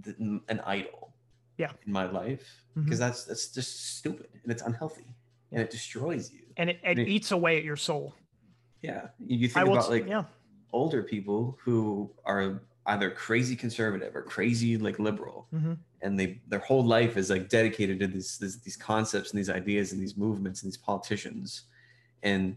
[0.00, 1.14] the, an idol
[1.58, 1.72] Yeah.
[1.86, 5.08] in my life because that's that's just stupid and it's unhealthy
[5.52, 8.14] and it destroys you and it, it Me- eats away at your soul.
[8.88, 10.24] Yeah you, you I think about like yeah.
[10.72, 12.62] older people who are
[12.92, 17.48] either crazy conservative or crazy like liberal hmm and they their whole life is like
[17.48, 21.46] dedicated to these this, these concepts and these ideas and these movements and these politicians
[22.22, 22.56] and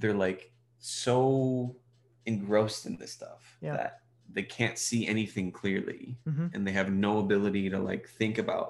[0.00, 0.40] they're like
[0.78, 1.76] so
[2.24, 3.76] engrossed in this stuff Yeah.
[3.76, 3.92] that
[4.36, 8.68] they can't see anything clearly hmm and they have no ability to like think about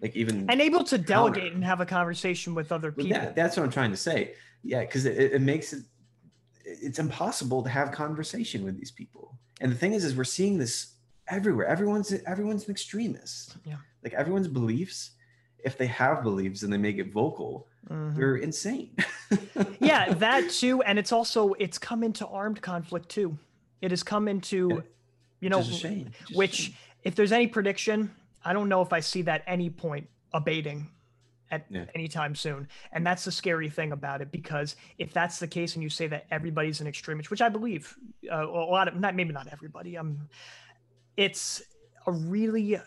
[0.00, 1.54] like even And able to delegate Counter.
[1.56, 3.10] and have a conversation with other people.
[3.10, 4.18] yeah, that's what I'm trying to say.
[4.62, 5.82] Yeah, because it, it makes it
[6.82, 9.38] it's impossible to have conversation with these people.
[9.60, 10.94] And the thing is, is we're seeing this
[11.28, 11.66] everywhere.
[11.66, 13.56] Everyone's everyone's an extremist.
[13.64, 13.76] Yeah.
[14.04, 15.12] Like everyone's beliefs,
[15.64, 18.16] if they have beliefs and they make it vocal, Mhm.
[18.16, 18.90] they're insane.
[19.80, 23.38] yeah that too and it's also it's come into armed conflict too
[23.80, 24.80] it has come into Yeah.
[25.40, 26.10] you know Which is a shame.
[26.20, 26.74] Just a which shame.
[27.04, 28.10] if there's any prediction
[28.44, 30.88] i don't know if i see that any point abating
[31.50, 31.84] at Yeah.
[31.94, 35.74] any time soon and that's the scary thing about it because if that's the case
[35.74, 37.96] and you say that everybody's an extremist which i believe
[38.30, 40.28] uh, a lot of not maybe not everybody um
[41.16, 41.62] it's
[42.06, 42.78] a really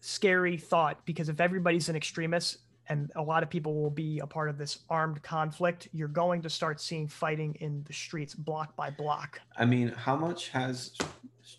[0.00, 2.58] scary thought because if everybody's an extremist
[2.88, 6.42] and a lot of people will be a part of this armed conflict you're going
[6.42, 10.92] to start seeing fighting in the streets block by block I mean, how much has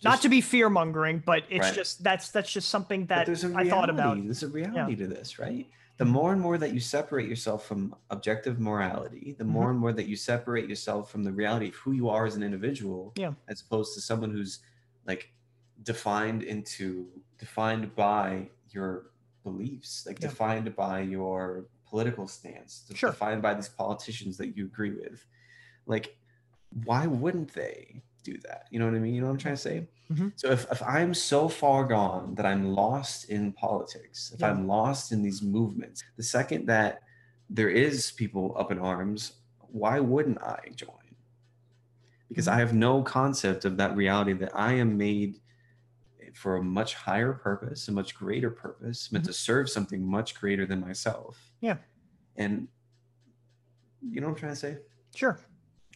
[0.03, 1.73] not to be fear mongering but it's Right.
[1.75, 5.67] just that's that's just something that i thought about There's a reality to this, right?
[6.01, 9.53] The more and more that you separate yourself from objective morality, the Mm-hmm.
[9.53, 12.35] more and more that you separate yourself from the reality of who you are as
[12.35, 13.33] an individual, Yeah.
[13.47, 14.61] as opposed to someone who's
[15.05, 15.31] like
[15.83, 19.11] defined into defined by your
[19.43, 20.29] beliefs, like Yeah.
[20.29, 23.11] defined by your political stance, Sure.
[23.11, 25.23] defined by these politicians that you agree with.
[25.85, 26.17] Like,
[26.83, 28.67] why wouldn't they do that?
[28.71, 29.13] You know what I mean?
[29.15, 29.87] You know what I'm trying to say?
[30.11, 30.33] Mhm.
[30.35, 34.49] So if, if I'm so far gone that I'm lost in politics, if Yeah.
[34.51, 37.01] I'm lost in these movements, the second that
[37.49, 41.15] there is people up in arms, why wouldn't I join?
[42.29, 42.51] Because Mhm.
[42.53, 45.39] I have no concept of that reality that I am made
[46.33, 50.65] for a much higher purpose, a much greater purpose, meant to serve something much greater
[50.65, 51.51] than myself.
[51.57, 51.65] Mm-hmm.
[51.65, 51.77] Yeah.
[52.37, 52.67] And
[54.01, 54.77] you know what I'm trying to say?
[55.13, 55.37] sure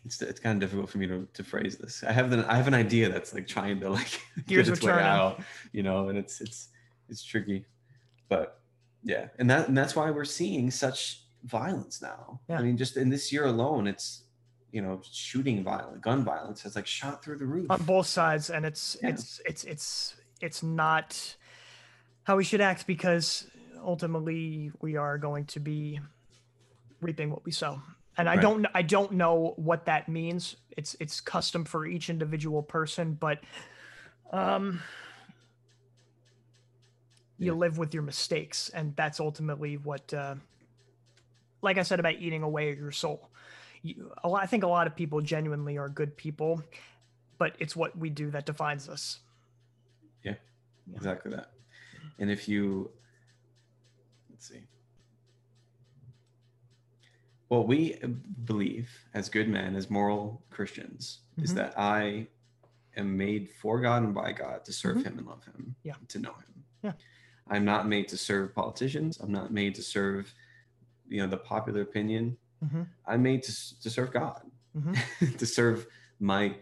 [0.06, 2.04] It's, it's kind of difficult for me to, to phrase this.
[2.04, 4.92] I have an I have an idea that's like trying to like get its way
[4.94, 5.42] out,
[5.72, 6.70] you know, and it's it's
[7.10, 7.66] it's tricky,
[8.30, 8.62] but
[9.04, 12.40] yeah, and that and that's why we're seeing such violence now.
[12.50, 12.60] Yeah.
[12.60, 14.24] I mean, just in this year alone, it's
[14.72, 17.72] you know shooting violence, gun violence has like shot through the roof.
[17.72, 19.10] on both sides and it's Yeah.
[19.10, 21.36] it's it's it's it's not
[22.24, 23.48] how we should act because
[23.84, 26.00] ultimately we are going to be
[27.02, 27.82] reaping what we sow
[28.18, 32.62] and i don't i don't know what that means it's it's custom for each individual
[32.64, 33.40] person but
[34.32, 34.82] um
[37.38, 37.60] you Yeah.
[37.60, 40.36] live with your mistakes and that's ultimately what uh
[41.62, 43.30] like i said about eating away at your soul
[43.82, 46.62] you, a lot, i think a lot of people genuinely are good people
[47.38, 49.20] but it's what we do that defines us
[50.24, 50.36] Yeah.
[50.96, 51.52] exactly that.
[52.20, 52.92] And if you
[54.30, 54.62] let's see.
[57.48, 57.96] What we
[58.46, 61.56] believe as good men, as moral Christians, is Mhm.
[61.56, 62.28] that I
[62.98, 65.04] am made for God and by God to serve Mhm.
[65.06, 65.96] Him and love Him, Yeah.
[66.08, 66.64] to know Him.
[66.82, 66.94] Yeah.
[67.48, 69.20] I'm not made to serve politicians.
[69.20, 70.34] I'm not made to serve,
[71.08, 72.38] you know, the popular opinion.
[72.64, 72.88] Mhm.
[73.06, 74.96] I'm made to, to serve God, Mhm.
[75.40, 75.88] to serve
[76.20, 76.58] my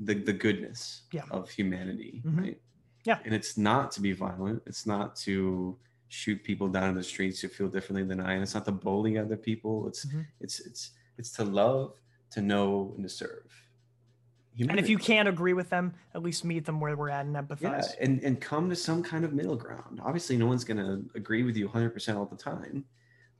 [0.00, 1.24] the the goodness Yeah.
[1.32, 2.38] of humanity, Mhm.
[2.38, 2.62] right?
[3.04, 3.20] Yeah.
[3.24, 4.62] And it's not to be violent.
[4.66, 5.76] It's not to
[6.08, 8.32] shoot people down in the streets who feel differently than I.
[8.34, 9.86] And it's not to bully other people.
[9.88, 10.26] It's Mhm.
[10.40, 11.94] it's it's it's to love,
[12.30, 13.44] to know, and to serve.
[14.60, 17.36] and if you can't agree with them at least meet them where we're at and
[17.36, 17.60] empathize.
[17.60, 20.00] yeah, and and come to some kind of middle ground.
[20.02, 22.84] Obviously, no one's going to agree with you 100 percent all the time,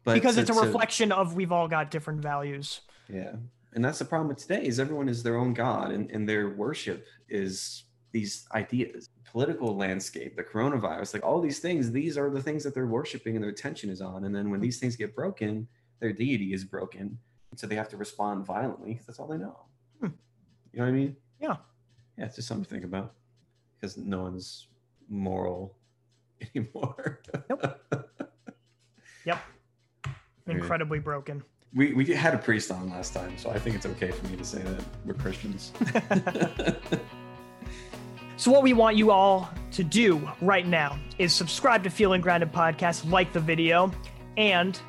[0.04, 3.34] but because to- it's a to- reflection of we've all got different values Yeah.
[3.74, 6.50] And that's the problem with today is everyone is their own God and, and their
[6.50, 9.08] worship is these ideas.
[9.32, 13.34] Political landscape, the coronavirus, like all these things, these are the things that they're worshiping
[13.34, 14.24] and their attention is on.
[14.24, 15.68] And then when these things get broken,
[16.00, 17.18] their deity is broken.
[17.56, 19.58] So they have to respond violently because that's all they know.
[20.00, 20.08] Hmm.
[20.72, 21.16] You know what I mean?
[21.40, 21.56] Yeah.
[22.16, 23.14] Yeah, it's just something to think about
[23.74, 24.68] because no one's
[25.08, 25.76] moral
[26.54, 27.20] anymore.
[27.50, 27.64] Yep.
[27.64, 29.38] Okay.
[30.46, 31.42] incredibly broken
[31.74, 34.36] We, we had a priest on last time, so I think it's okay for me
[34.36, 35.72] to say that we're Christians.
[38.48, 42.50] So, what we want you all to do right now is subscribe to Feeling Grounded
[42.50, 43.92] Podcast, like the video,
[44.38, 44.80] and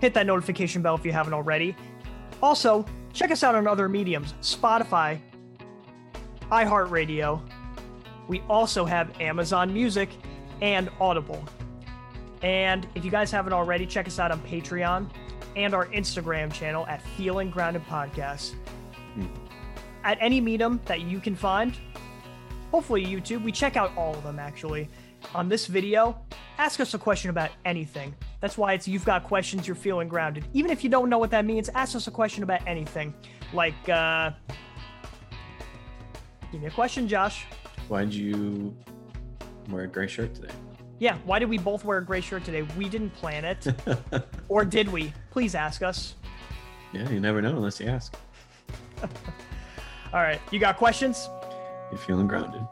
[0.00, 1.76] hit that notification bell if you haven't already.
[2.42, 5.20] Also, check us out on other mediums Spotify,
[6.50, 7.40] iHeartRadio.
[8.26, 10.08] We also have Amazon Music
[10.60, 11.44] and Audible.
[12.42, 15.08] And if you guys haven't already, check us out on Patreon
[15.54, 18.54] and our Instagram channel at Feeling Grounded Podcast.
[19.14, 19.26] Hmm.
[20.02, 21.78] At any medium that you can find,
[22.76, 24.86] hopefully YouTube, we check out all of them actually.
[25.34, 26.20] On this video,
[26.58, 28.14] ask us a question about anything.
[28.42, 30.44] That's why it's you've got questions, you're feeling grounded.
[30.52, 33.14] Even if you don't know what that means, ask us a question about anything.
[33.54, 34.32] Like, uh,
[36.52, 37.46] give me a question, Josh.
[37.88, 38.76] Why'd you
[39.70, 40.52] wear a gray shirt today?
[40.98, 42.60] Yeah, why did we both wear a gray shirt today?
[42.76, 43.68] We didn't plan it.
[44.50, 45.14] or did we?
[45.30, 46.14] Please ask us.
[46.92, 48.14] yeah, you never know unless you ask.
[50.12, 51.30] All right, you got questions?
[51.90, 52.66] You're feeling grounded.